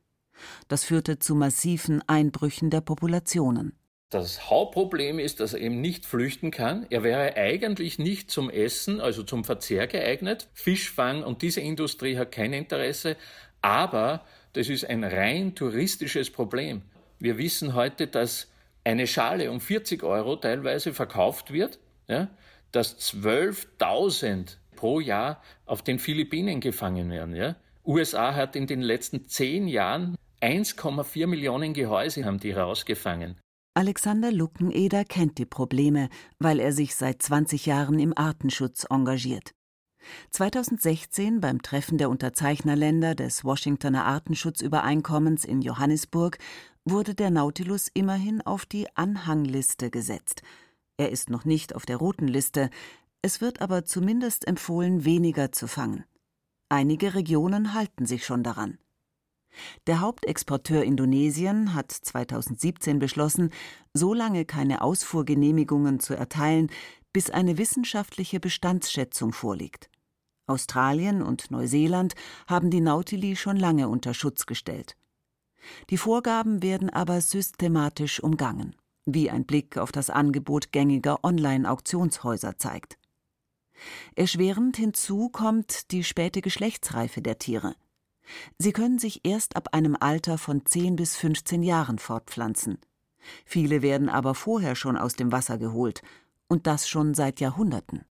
Das 0.68 0.84
führte 0.84 1.20
zu 1.20 1.36
massiven 1.36 2.02
Einbrüchen 2.08 2.70
der 2.70 2.82
Populationen. 2.82 3.74
Das 4.10 4.50
Hauptproblem 4.50 5.20
ist, 5.20 5.40
dass 5.40 5.54
er 5.54 5.62
eben 5.62 5.82
nicht 5.82 6.06
flüchten 6.06 6.50
kann. 6.50 6.88
Er 6.90 7.04
wäre 7.04 7.36
eigentlich 7.38 8.00
nicht 8.00 8.32
zum 8.32 8.50
Essen, 8.50 9.02
also 9.02 9.22
zum 9.22 9.44
Verzehr 9.44 9.86
geeignet. 9.86 10.48
Fischfang 10.54 11.24
und 11.24 11.44
diese 11.44 11.62
Industrie 11.62 12.18
hat 12.18 12.32
kein 12.32 12.54
Interesse. 12.54 13.18
Aber 13.62 14.26
das 14.54 14.68
ist 14.68 14.86
ein 14.86 15.04
rein 15.04 15.54
touristisches 15.54 16.32
Problem. 16.32 16.82
Wir 17.20 17.38
wissen 17.38 17.76
heute, 17.76 18.08
dass 18.08 18.49
eine 18.90 19.06
Schale 19.06 19.52
um 19.52 19.62
40 19.62 20.04
Euro 20.04 20.36
teilweise 20.36 20.94
verkauft 20.96 21.54
wird, 21.54 21.80
ja, 22.08 22.28
dass 22.72 22.98
12.000 22.98 24.58
pro 24.76 25.00
Jahr 25.00 25.44
auf 25.66 25.84
den 25.84 26.00
Philippinen 26.00 26.60
gefangen 26.60 27.12
werden. 27.12 27.36
Ja. 27.36 27.56
USA 27.86 28.34
hat 28.34 28.56
in 28.56 28.66
den 28.66 28.82
letzten 28.82 29.28
zehn 29.28 29.68
Jahren 29.68 30.16
1,4 30.42 31.28
Millionen 31.28 31.74
Gehäuse 31.74 32.26
haben 32.26 32.40
die 32.40 32.52
rausgefangen. 32.52 33.40
Alexander 33.76 34.32
Luckeneder 34.32 35.06
kennt 35.06 35.38
die 35.38 35.46
Probleme, 35.46 36.10
weil 36.40 36.60
er 36.60 36.74
sich 36.74 36.96
seit 36.96 37.22
20 37.22 37.68
Jahren 37.68 38.00
im 38.00 38.18
Artenschutz 38.18 38.88
engagiert. 38.90 39.52
2016 40.32 41.42
beim 41.42 41.62
Treffen 41.62 41.98
der 41.98 42.10
Unterzeichnerländer 42.10 43.16
des 43.16 43.44
Washingtoner 43.44 44.06
Artenschutzübereinkommens 44.06 45.46
in 45.46 45.62
Johannesburg 45.62 46.38
wurde 46.86 47.16
der 47.16 47.30
Nautilus 47.30 47.90
immerhin 47.94 48.42
auf 48.42 48.66
die 48.66 48.88
Anhangliste 48.96 49.90
gesetzt. 49.90 50.42
Er 50.98 51.12
ist 51.12 51.30
noch 51.30 51.46
nicht 51.46 51.76
auf 51.76 51.86
der 51.86 51.98
roten 51.98 52.28
Liste, 52.28 52.70
es 53.22 53.42
wird 53.42 53.62
aber 53.62 53.86
zumindest 53.86 54.48
empfohlen, 54.48 55.06
weniger 55.06 55.52
zu 55.52 55.68
fangen. 55.68 56.06
Einige 56.70 57.16
Regionen 57.16 57.74
halten 57.74 58.06
sich 58.06 58.26
schon 58.26 58.44
daran. 58.44 58.78
Der 59.88 60.00
Hauptexporteur 60.00 60.84
Indonesien 60.84 61.74
hat 61.74 61.92
2017 61.92 63.00
beschlossen, 63.00 63.50
so 63.94 64.14
lange 64.14 64.46
keine 64.46 64.82
Ausfuhrgenehmigungen 64.82 66.00
zu 66.00 66.14
erteilen, 66.14 66.70
bis 67.12 67.30
eine 67.30 67.58
wissenschaftliche 67.58 68.40
Bestandsschätzung 68.40 69.34
vorliegt. 69.34 69.90
Australien 70.50 71.22
und 71.22 71.52
Neuseeland 71.52 72.16
haben 72.48 72.70
die 72.70 72.82
Nautili 72.82 73.36
schon 73.36 73.58
lange 73.58 73.88
unter 73.88 74.14
Schutz 74.14 74.46
gestellt. 74.46 74.96
Die 75.90 75.98
Vorgaben 75.98 76.62
werden 76.64 76.90
aber 76.90 77.22
systematisch 77.22 78.22
umgangen, 78.22 78.76
wie 79.06 79.30
ein 79.30 79.46
Blick 79.46 79.78
auf 79.78 79.92
das 79.92 80.10
Angebot 80.10 80.72
gängiger 80.72 81.24
Online-Auktionshäuser 81.24 82.58
zeigt. 82.58 82.98
Erschwerend 84.16 84.78
hinzu 84.78 85.30
kommt 85.30 85.92
die 85.92 86.04
späte 86.04 86.42
Geschlechtsreife 86.42 87.22
der 87.22 87.40
Tiere. 87.40 87.76
Sie 88.58 88.74
können 88.74 89.00
sich 89.00 89.22
erst 89.24 89.56
ab 89.56 89.74
einem 89.74 89.98
Alter 90.00 90.38
von 90.38 90.66
10 90.66 90.96
bis 90.96 91.16
15 91.16 91.64
Jahren 91.64 91.98
fortpflanzen. 91.98 92.78
Viele 93.46 93.82
werden 93.82 94.10
aber 94.10 94.36
vorher 94.36 94.76
schon 94.76 94.98
aus 94.98 95.14
dem 95.14 95.32
Wasser 95.32 95.58
geholt, 95.58 96.02
und 96.48 96.68
das 96.68 96.90
schon 96.90 97.14
seit 97.14 97.40
Jahrhunderten. 97.40 98.06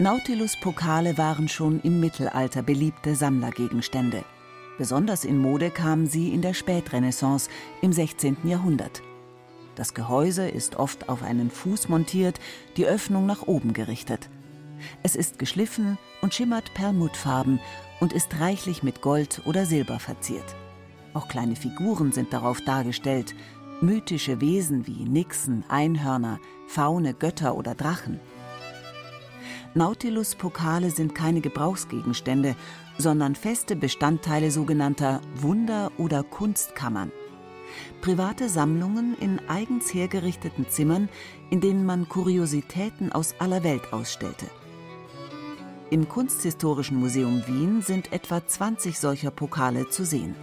Nautilus-Pokale 0.00 1.16
waren 1.18 1.46
schon 1.46 1.80
im 1.82 2.00
Mittelalter 2.00 2.62
beliebte 2.62 3.14
Sammlergegenstände. 3.14 4.24
Besonders 4.76 5.24
in 5.24 5.38
Mode 5.38 5.70
kamen 5.70 6.08
sie 6.08 6.34
in 6.34 6.42
der 6.42 6.52
Spätrenaissance 6.52 7.48
im 7.80 7.92
16. 7.92 8.38
Jahrhundert. 8.42 9.02
Das 9.76 9.94
Gehäuse 9.94 10.48
ist 10.48 10.74
oft 10.74 11.08
auf 11.08 11.22
einen 11.22 11.48
Fuß 11.48 11.88
montiert, 11.88 12.40
die 12.76 12.86
Öffnung 12.86 13.24
nach 13.24 13.46
oben 13.46 13.72
gerichtet. 13.72 14.28
Es 15.04 15.14
ist 15.14 15.38
geschliffen 15.38 15.96
und 16.22 16.34
schimmert 16.34 16.74
perlmuttfarben 16.74 17.60
und 18.00 18.12
ist 18.12 18.40
reichlich 18.40 18.82
mit 18.82 19.00
Gold 19.00 19.42
oder 19.44 19.64
Silber 19.64 20.00
verziert. 20.00 20.56
Auch 21.12 21.28
kleine 21.28 21.54
Figuren 21.54 22.10
sind 22.10 22.32
darauf 22.32 22.60
dargestellt, 22.60 23.32
mythische 23.80 24.40
Wesen 24.40 24.88
wie 24.88 25.04
Nixen, 25.04 25.62
Einhörner, 25.68 26.40
Faune, 26.66 27.14
Götter 27.14 27.56
oder 27.56 27.76
Drachen. 27.76 28.18
Nautilus-Pokale 29.74 30.90
sind 30.90 31.14
keine 31.14 31.40
Gebrauchsgegenstände, 31.40 32.54
sondern 32.96 33.34
feste 33.34 33.74
Bestandteile 33.74 34.52
sogenannter 34.52 35.20
Wunder- 35.34 35.90
oder 35.98 36.22
Kunstkammern. 36.22 37.10
Private 38.00 38.48
Sammlungen 38.48 39.16
in 39.18 39.40
eigens 39.48 39.92
hergerichteten 39.92 40.68
Zimmern, 40.68 41.08
in 41.50 41.60
denen 41.60 41.84
man 41.84 42.08
Kuriositäten 42.08 43.10
aus 43.10 43.34
aller 43.40 43.64
Welt 43.64 43.92
ausstellte. 43.92 44.46
Im 45.90 46.08
Kunsthistorischen 46.08 46.98
Museum 46.98 47.42
Wien 47.46 47.82
sind 47.82 48.12
etwa 48.12 48.46
20 48.46 48.98
solcher 48.98 49.30
Pokale 49.30 49.88
zu 49.88 50.04
sehen. 50.04 50.36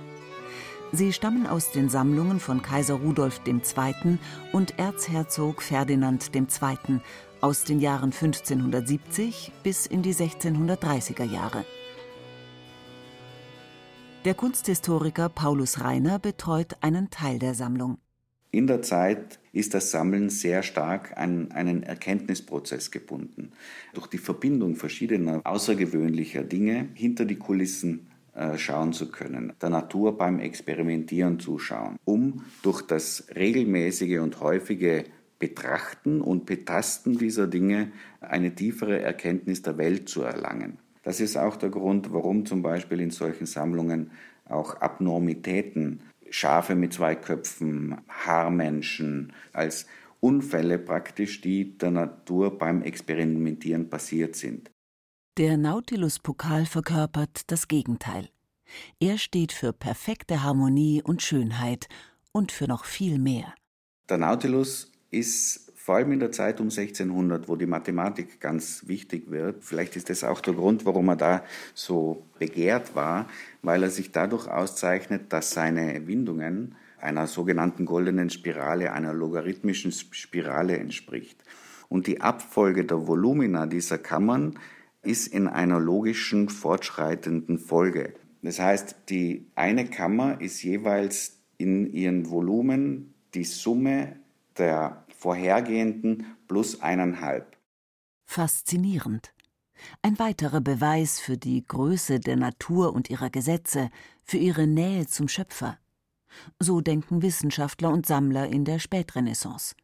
Sie 0.91 1.13
stammen 1.13 1.47
aus 1.47 1.71
den 1.71 1.87
Sammlungen 1.87 2.41
von 2.41 2.61
Kaiser 2.61 2.95
Rudolf 2.95 3.39
II. 3.47 4.17
und 4.51 4.77
Erzherzog 4.77 5.61
Ferdinand 5.61 6.35
II 6.35 6.99
aus 7.41 7.63
den 7.63 7.79
Jahren 7.79 8.11
1570 8.11 9.51
bis 9.63 9.85
in 9.85 10.01
die 10.01 10.13
1630er 10.13 11.23
Jahre. 11.23 11.65
Der 14.23 14.35
Kunsthistoriker 14.35 15.29
Paulus 15.29 15.81
Reiner 15.81 16.19
betreut 16.19 16.77
einen 16.81 17.09
Teil 17.09 17.39
der 17.39 17.55
Sammlung. 17.55 17.97
In 18.51 18.67
der 18.67 18.81
Zeit 18.81 19.39
ist 19.53 19.73
das 19.73 19.91
Sammeln 19.91 20.29
sehr 20.29 20.61
stark 20.61 21.17
an 21.17 21.51
einen 21.53 21.83
Erkenntnisprozess 21.83 22.91
gebunden. 22.91 23.53
Durch 23.93 24.07
die 24.07 24.17
Verbindung 24.17 24.75
verschiedener 24.75 25.41
außergewöhnlicher 25.43 26.43
Dinge 26.43 26.89
hinter 26.93 27.25
die 27.25 27.37
Kulissen 27.37 28.11
äh, 28.33 28.57
schauen 28.57 28.93
zu 28.93 29.09
können, 29.09 29.53
der 29.61 29.69
Natur 29.69 30.17
beim 30.17 30.39
Experimentieren 30.39 31.39
zuschauen, 31.39 31.97
um 32.05 32.45
durch 32.61 32.81
das 32.81 33.25
regelmäßige 33.35 34.19
und 34.19 34.39
häufige 34.39 35.05
Betrachten 35.41 36.21
und 36.21 36.45
Betasten 36.45 37.17
dieser 37.17 37.47
Dinge 37.47 37.91
eine 38.21 38.55
tiefere 38.55 39.01
Erkenntnis 39.01 39.63
der 39.63 39.77
Welt 39.77 40.07
zu 40.07 40.21
erlangen. 40.21 40.77
Das 41.03 41.19
ist 41.19 41.35
auch 41.35 41.57
der 41.57 41.69
Grund, 41.69 42.13
warum 42.13 42.45
zum 42.45 42.61
Beispiel 42.61 43.01
in 43.01 43.09
solchen 43.09 43.47
Sammlungen 43.47 44.11
auch 44.45 44.75
Abnormitäten, 44.75 46.03
Schafe 46.29 46.75
mit 46.75 46.93
zwei 46.93 47.15
Köpfen, 47.15 47.97
Haarmenschen 48.07 49.33
als 49.51 49.87
Unfälle 50.19 50.77
praktisch, 50.77 51.41
die 51.41 51.75
der 51.77 51.89
Natur 51.89 52.57
beim 52.59 52.83
Experimentieren 52.83 53.89
passiert 53.89 54.35
sind. 54.35 54.69
Der 55.37 55.57
Nautilus-Pokal 55.57 56.67
verkörpert 56.67 57.49
das 57.51 57.67
Gegenteil. 57.67 58.29
Er 58.99 59.17
steht 59.17 59.53
für 59.53 59.73
perfekte 59.73 60.43
Harmonie 60.43 61.01
und 61.03 61.23
Schönheit 61.23 61.87
und 62.31 62.51
für 62.51 62.67
noch 62.67 62.85
viel 62.85 63.17
mehr. 63.17 63.55
Der 64.09 64.17
Nautilus 64.17 64.90
ist 65.11 65.71
vor 65.75 65.95
allem 65.95 66.11
in 66.11 66.19
der 66.19 66.31
Zeit 66.31 66.59
um 66.59 66.67
1600, 66.67 67.47
wo 67.49 67.55
die 67.55 67.65
Mathematik 67.65 68.39
ganz 68.39 68.87
wichtig 68.87 69.31
wird. 69.31 69.63
Vielleicht 69.63 69.95
ist 69.95 70.09
das 70.09 70.23
auch 70.23 70.39
der 70.39 70.53
Grund, 70.53 70.85
warum 70.85 71.09
er 71.09 71.15
da 71.15 71.43
so 71.73 72.25
begehrt 72.39 72.95
war, 72.95 73.27
weil 73.61 73.83
er 73.83 73.89
sich 73.89 74.11
dadurch 74.11 74.47
auszeichnet, 74.47 75.33
dass 75.33 75.51
seine 75.51 76.07
Windungen 76.07 76.75
einer 76.99 77.25
sogenannten 77.25 77.85
goldenen 77.85 78.29
Spirale, 78.29 78.93
einer 78.93 79.13
logarithmischen 79.13 79.91
Spirale 79.91 80.77
entspricht. 80.77 81.43
Und 81.89 82.07
die 82.07 82.21
Abfolge 82.21 82.85
der 82.85 83.07
Volumina 83.07 83.65
dieser 83.65 83.97
Kammern 83.97 84.59
ist 85.01 85.27
in 85.27 85.47
einer 85.47 85.79
logischen 85.79 86.47
fortschreitenden 86.47 87.57
Folge. 87.57 88.13
Das 88.43 88.59
heißt, 88.59 88.95
die 89.09 89.47
eine 89.55 89.85
Kammer 89.85 90.39
ist 90.41 90.61
jeweils 90.61 91.39
in 91.57 91.91
ihren 91.91 92.29
Volumen 92.29 93.13
die 93.33 93.43
Summe 93.43 94.20
der 94.57 95.05
vorhergehenden 95.09 96.25
plus 96.47 96.81
eineinhalb. 96.81 97.57
Faszinierend. 98.25 99.33
Ein 100.01 100.19
weiterer 100.19 100.61
Beweis 100.61 101.19
für 101.19 101.37
die 101.37 101.65
Größe 101.65 102.19
der 102.19 102.35
Natur 102.35 102.93
und 102.93 103.09
ihrer 103.09 103.29
Gesetze, 103.29 103.89
für 104.23 104.37
ihre 104.37 104.67
Nähe 104.67 105.07
zum 105.07 105.27
Schöpfer. 105.27 105.77
So 106.59 106.81
denken 106.81 107.21
Wissenschaftler 107.21 107.89
und 107.89 108.05
Sammler 108.05 108.47
in 108.47 108.63
der 108.63 108.79
Spätrenaissance. 108.79 109.75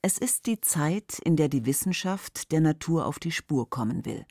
Es 0.00 0.18
ist 0.18 0.46
die 0.46 0.60
Zeit, 0.60 1.18
in 1.24 1.36
der 1.36 1.48
die 1.48 1.66
Wissenschaft 1.66 2.50
der 2.50 2.60
Natur 2.60 3.06
auf 3.06 3.18
die 3.18 3.30
Spur 3.30 3.70
kommen 3.70 4.04
will. 4.04 4.26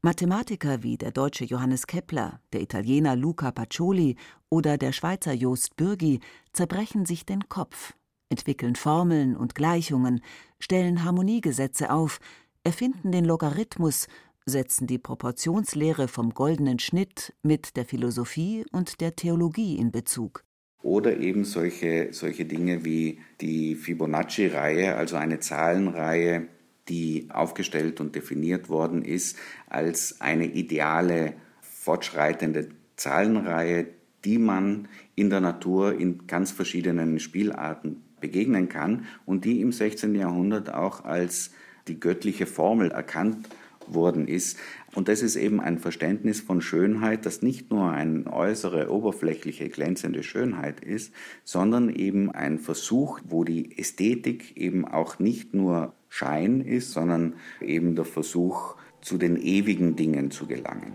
Mathematiker 0.00 0.82
wie 0.82 0.96
der 0.96 1.10
deutsche 1.10 1.44
Johannes 1.44 1.86
Kepler, 1.86 2.40
der 2.52 2.62
Italiener 2.62 3.16
Luca 3.16 3.50
Pacioli 3.50 4.16
oder 4.48 4.78
der 4.78 4.92
Schweizer 4.92 5.32
Jost 5.32 5.76
Bürgi 5.76 6.20
zerbrechen 6.52 7.04
sich 7.04 7.26
den 7.26 7.48
Kopf, 7.48 7.94
entwickeln 8.32 8.74
Formeln 8.74 9.36
und 9.36 9.54
Gleichungen, 9.54 10.20
stellen 10.58 11.04
Harmoniegesetze 11.04 11.90
auf, 11.90 12.18
erfinden 12.64 13.12
den 13.12 13.24
Logarithmus, 13.24 14.08
setzen 14.44 14.86
die 14.88 14.98
Proportionslehre 14.98 16.08
vom 16.08 16.30
goldenen 16.30 16.80
Schnitt 16.80 17.34
mit 17.42 17.76
der 17.76 17.84
Philosophie 17.84 18.64
und 18.72 19.00
der 19.00 19.14
Theologie 19.14 19.76
in 19.76 19.92
Bezug. 19.92 20.42
Oder 20.82 21.18
eben 21.18 21.44
solche, 21.44 22.08
solche 22.12 22.44
Dinge 22.44 22.84
wie 22.84 23.20
die 23.40 23.76
Fibonacci-Reihe, 23.76 24.96
also 24.96 25.16
eine 25.16 25.38
Zahlenreihe, 25.38 26.48
die 26.88 27.28
aufgestellt 27.30 28.00
und 28.00 28.16
definiert 28.16 28.68
worden 28.68 29.04
ist 29.04 29.38
als 29.68 30.20
eine 30.20 30.46
ideale, 30.46 31.34
fortschreitende 31.60 32.70
Zahlenreihe, 32.96 33.86
die 34.24 34.38
man 34.38 34.88
in 35.14 35.30
der 35.30 35.40
Natur 35.40 35.98
in 35.98 36.26
ganz 36.26 36.50
verschiedenen 36.50 37.20
Spielarten 37.20 38.02
begegnen 38.22 38.70
kann 38.70 39.04
und 39.26 39.44
die 39.44 39.60
im 39.60 39.72
16. 39.72 40.14
Jahrhundert 40.14 40.72
auch 40.72 41.04
als 41.04 41.50
die 41.88 42.00
göttliche 42.00 42.46
Formel 42.46 42.90
erkannt 42.90 43.48
worden 43.86 44.28
ist. 44.28 44.58
Und 44.94 45.08
das 45.08 45.22
ist 45.22 45.36
eben 45.36 45.60
ein 45.60 45.78
Verständnis 45.78 46.40
von 46.40 46.60
Schönheit, 46.60 47.26
das 47.26 47.42
nicht 47.42 47.70
nur 47.70 47.90
eine 47.90 48.32
äußere, 48.32 48.90
oberflächliche, 48.90 49.68
glänzende 49.68 50.22
Schönheit 50.22 50.80
ist, 50.80 51.12
sondern 51.44 51.88
eben 51.90 52.30
ein 52.30 52.58
Versuch, 52.58 53.20
wo 53.24 53.44
die 53.44 53.78
Ästhetik 53.78 54.56
eben 54.56 54.86
auch 54.86 55.18
nicht 55.18 55.54
nur 55.54 55.94
Schein 56.08 56.60
ist, 56.60 56.92
sondern 56.92 57.34
eben 57.60 57.96
der 57.96 58.04
Versuch, 58.04 58.76
zu 59.00 59.18
den 59.18 59.36
ewigen 59.36 59.96
Dingen 59.96 60.30
zu 60.30 60.46
gelangen. 60.46 60.92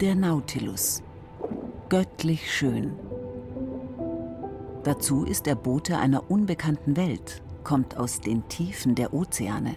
Der 0.00 0.16
Nautilus. 0.16 1.02
Göttlich 1.88 2.50
schön. 2.50 2.92
Dazu 4.84 5.24
ist 5.24 5.46
er 5.46 5.54
Bote 5.54 5.98
einer 5.98 6.30
unbekannten 6.30 6.96
Welt, 6.96 7.42
kommt 7.64 7.96
aus 7.96 8.20
den 8.20 8.46
Tiefen 8.48 8.94
der 8.94 9.14
Ozeane. 9.14 9.74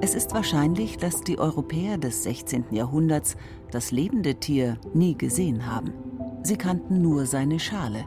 Es 0.00 0.14
ist 0.14 0.32
wahrscheinlich, 0.32 0.96
dass 0.96 1.22
die 1.22 1.38
Europäer 1.38 1.98
des 1.98 2.22
16. 2.22 2.66
Jahrhunderts 2.70 3.36
das 3.72 3.90
lebende 3.90 4.36
Tier 4.36 4.78
nie 4.94 5.18
gesehen 5.18 5.66
haben. 5.66 5.92
Sie 6.44 6.56
kannten 6.56 7.02
nur 7.02 7.26
seine 7.26 7.58
Schale. 7.58 8.06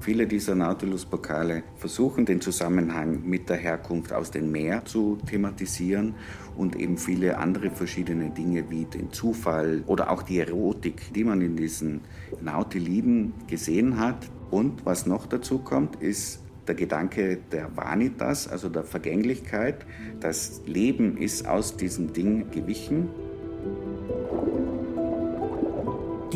Viele 0.00 0.26
dieser 0.26 0.54
Nautilus-Pokale 0.54 1.64
versuchen 1.76 2.26
den 2.26 2.40
Zusammenhang 2.40 3.22
mit 3.24 3.48
der 3.48 3.56
Herkunft 3.56 4.12
aus 4.12 4.30
dem 4.30 4.52
Meer 4.52 4.84
zu 4.84 5.18
thematisieren 5.26 6.14
und 6.56 6.76
eben 6.76 6.96
viele 6.96 7.38
andere 7.38 7.70
verschiedene 7.70 8.30
Dinge 8.30 8.70
wie 8.70 8.84
den 8.84 9.12
Zufall 9.12 9.82
oder 9.86 10.10
auch 10.10 10.22
die 10.22 10.38
Erotik, 10.38 11.12
die 11.14 11.24
man 11.24 11.40
in 11.40 11.56
diesen 11.56 12.02
Nautiliden 12.40 13.34
gesehen 13.48 13.98
hat. 13.98 14.30
Und 14.50 14.86
was 14.86 15.06
noch 15.06 15.26
dazu 15.26 15.58
kommt, 15.58 15.96
ist 15.96 16.40
der 16.68 16.74
Gedanke 16.74 17.38
der 17.50 17.76
Vanitas, 17.76 18.48
also 18.48 18.68
der 18.68 18.84
Vergänglichkeit. 18.84 19.86
Das 20.20 20.62
Leben 20.66 21.16
ist 21.16 21.46
aus 21.46 21.76
diesem 21.76 22.12
Ding 22.12 22.50
gewichen. 22.50 23.08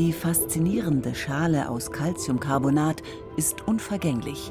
Die 0.01 0.15
faszinierende 0.15 1.15
Schale 1.15 1.69
aus 1.69 1.93
Calciumcarbonat 1.93 3.03
ist 3.37 3.69
unvergänglich. 3.69 4.51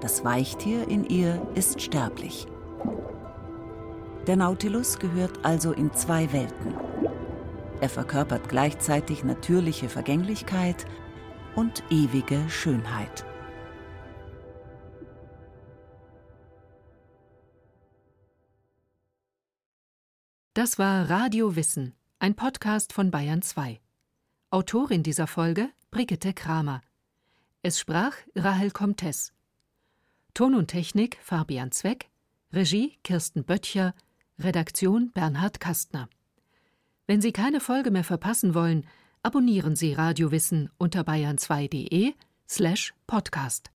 Das 0.00 0.24
Weichtier 0.24 0.88
in 0.88 1.04
ihr 1.04 1.40
ist 1.54 1.80
sterblich. 1.80 2.48
Der 4.26 4.34
Nautilus 4.34 4.98
gehört 4.98 5.38
also 5.44 5.70
in 5.70 5.92
zwei 5.92 6.32
Welten. 6.32 6.74
Er 7.80 7.88
verkörpert 7.88 8.48
gleichzeitig 8.48 9.22
natürliche 9.22 9.88
Vergänglichkeit 9.88 10.84
und 11.54 11.84
ewige 11.88 12.40
Schönheit. 12.48 13.24
Das 20.54 20.76
war 20.76 21.08
Radio 21.08 21.54
Wissen, 21.54 21.95
ein 22.18 22.34
Podcast 22.34 22.94
von 22.94 23.10
Bayern 23.10 23.42
2. 23.42 23.78
Autorin 24.50 25.02
dieser 25.02 25.26
Folge 25.26 25.68
Brigitte 25.90 26.32
Kramer. 26.32 26.80
Es 27.62 27.78
sprach 27.78 28.14
Rahel 28.34 28.70
Comtes. 28.70 29.32
Ton 30.32 30.54
und 30.54 30.68
Technik 30.68 31.18
Fabian 31.22 31.72
Zweck, 31.72 32.08
Regie 32.52 32.98
Kirsten 33.04 33.44
Böttcher, 33.44 33.94
Redaktion 34.38 35.10
Bernhard 35.12 35.60
Kastner. 35.60 36.08
Wenn 37.06 37.20
Sie 37.20 37.32
keine 37.32 37.60
Folge 37.60 37.90
mehr 37.90 38.04
verpassen 38.04 38.54
wollen, 38.54 38.86
abonnieren 39.22 39.76
Sie 39.76 39.92
Radio 39.92 40.30
Wissen 40.30 40.70
unter 40.78 41.02
bayern2.de 41.02 42.14
slash 42.48 42.94
podcast. 43.06 43.64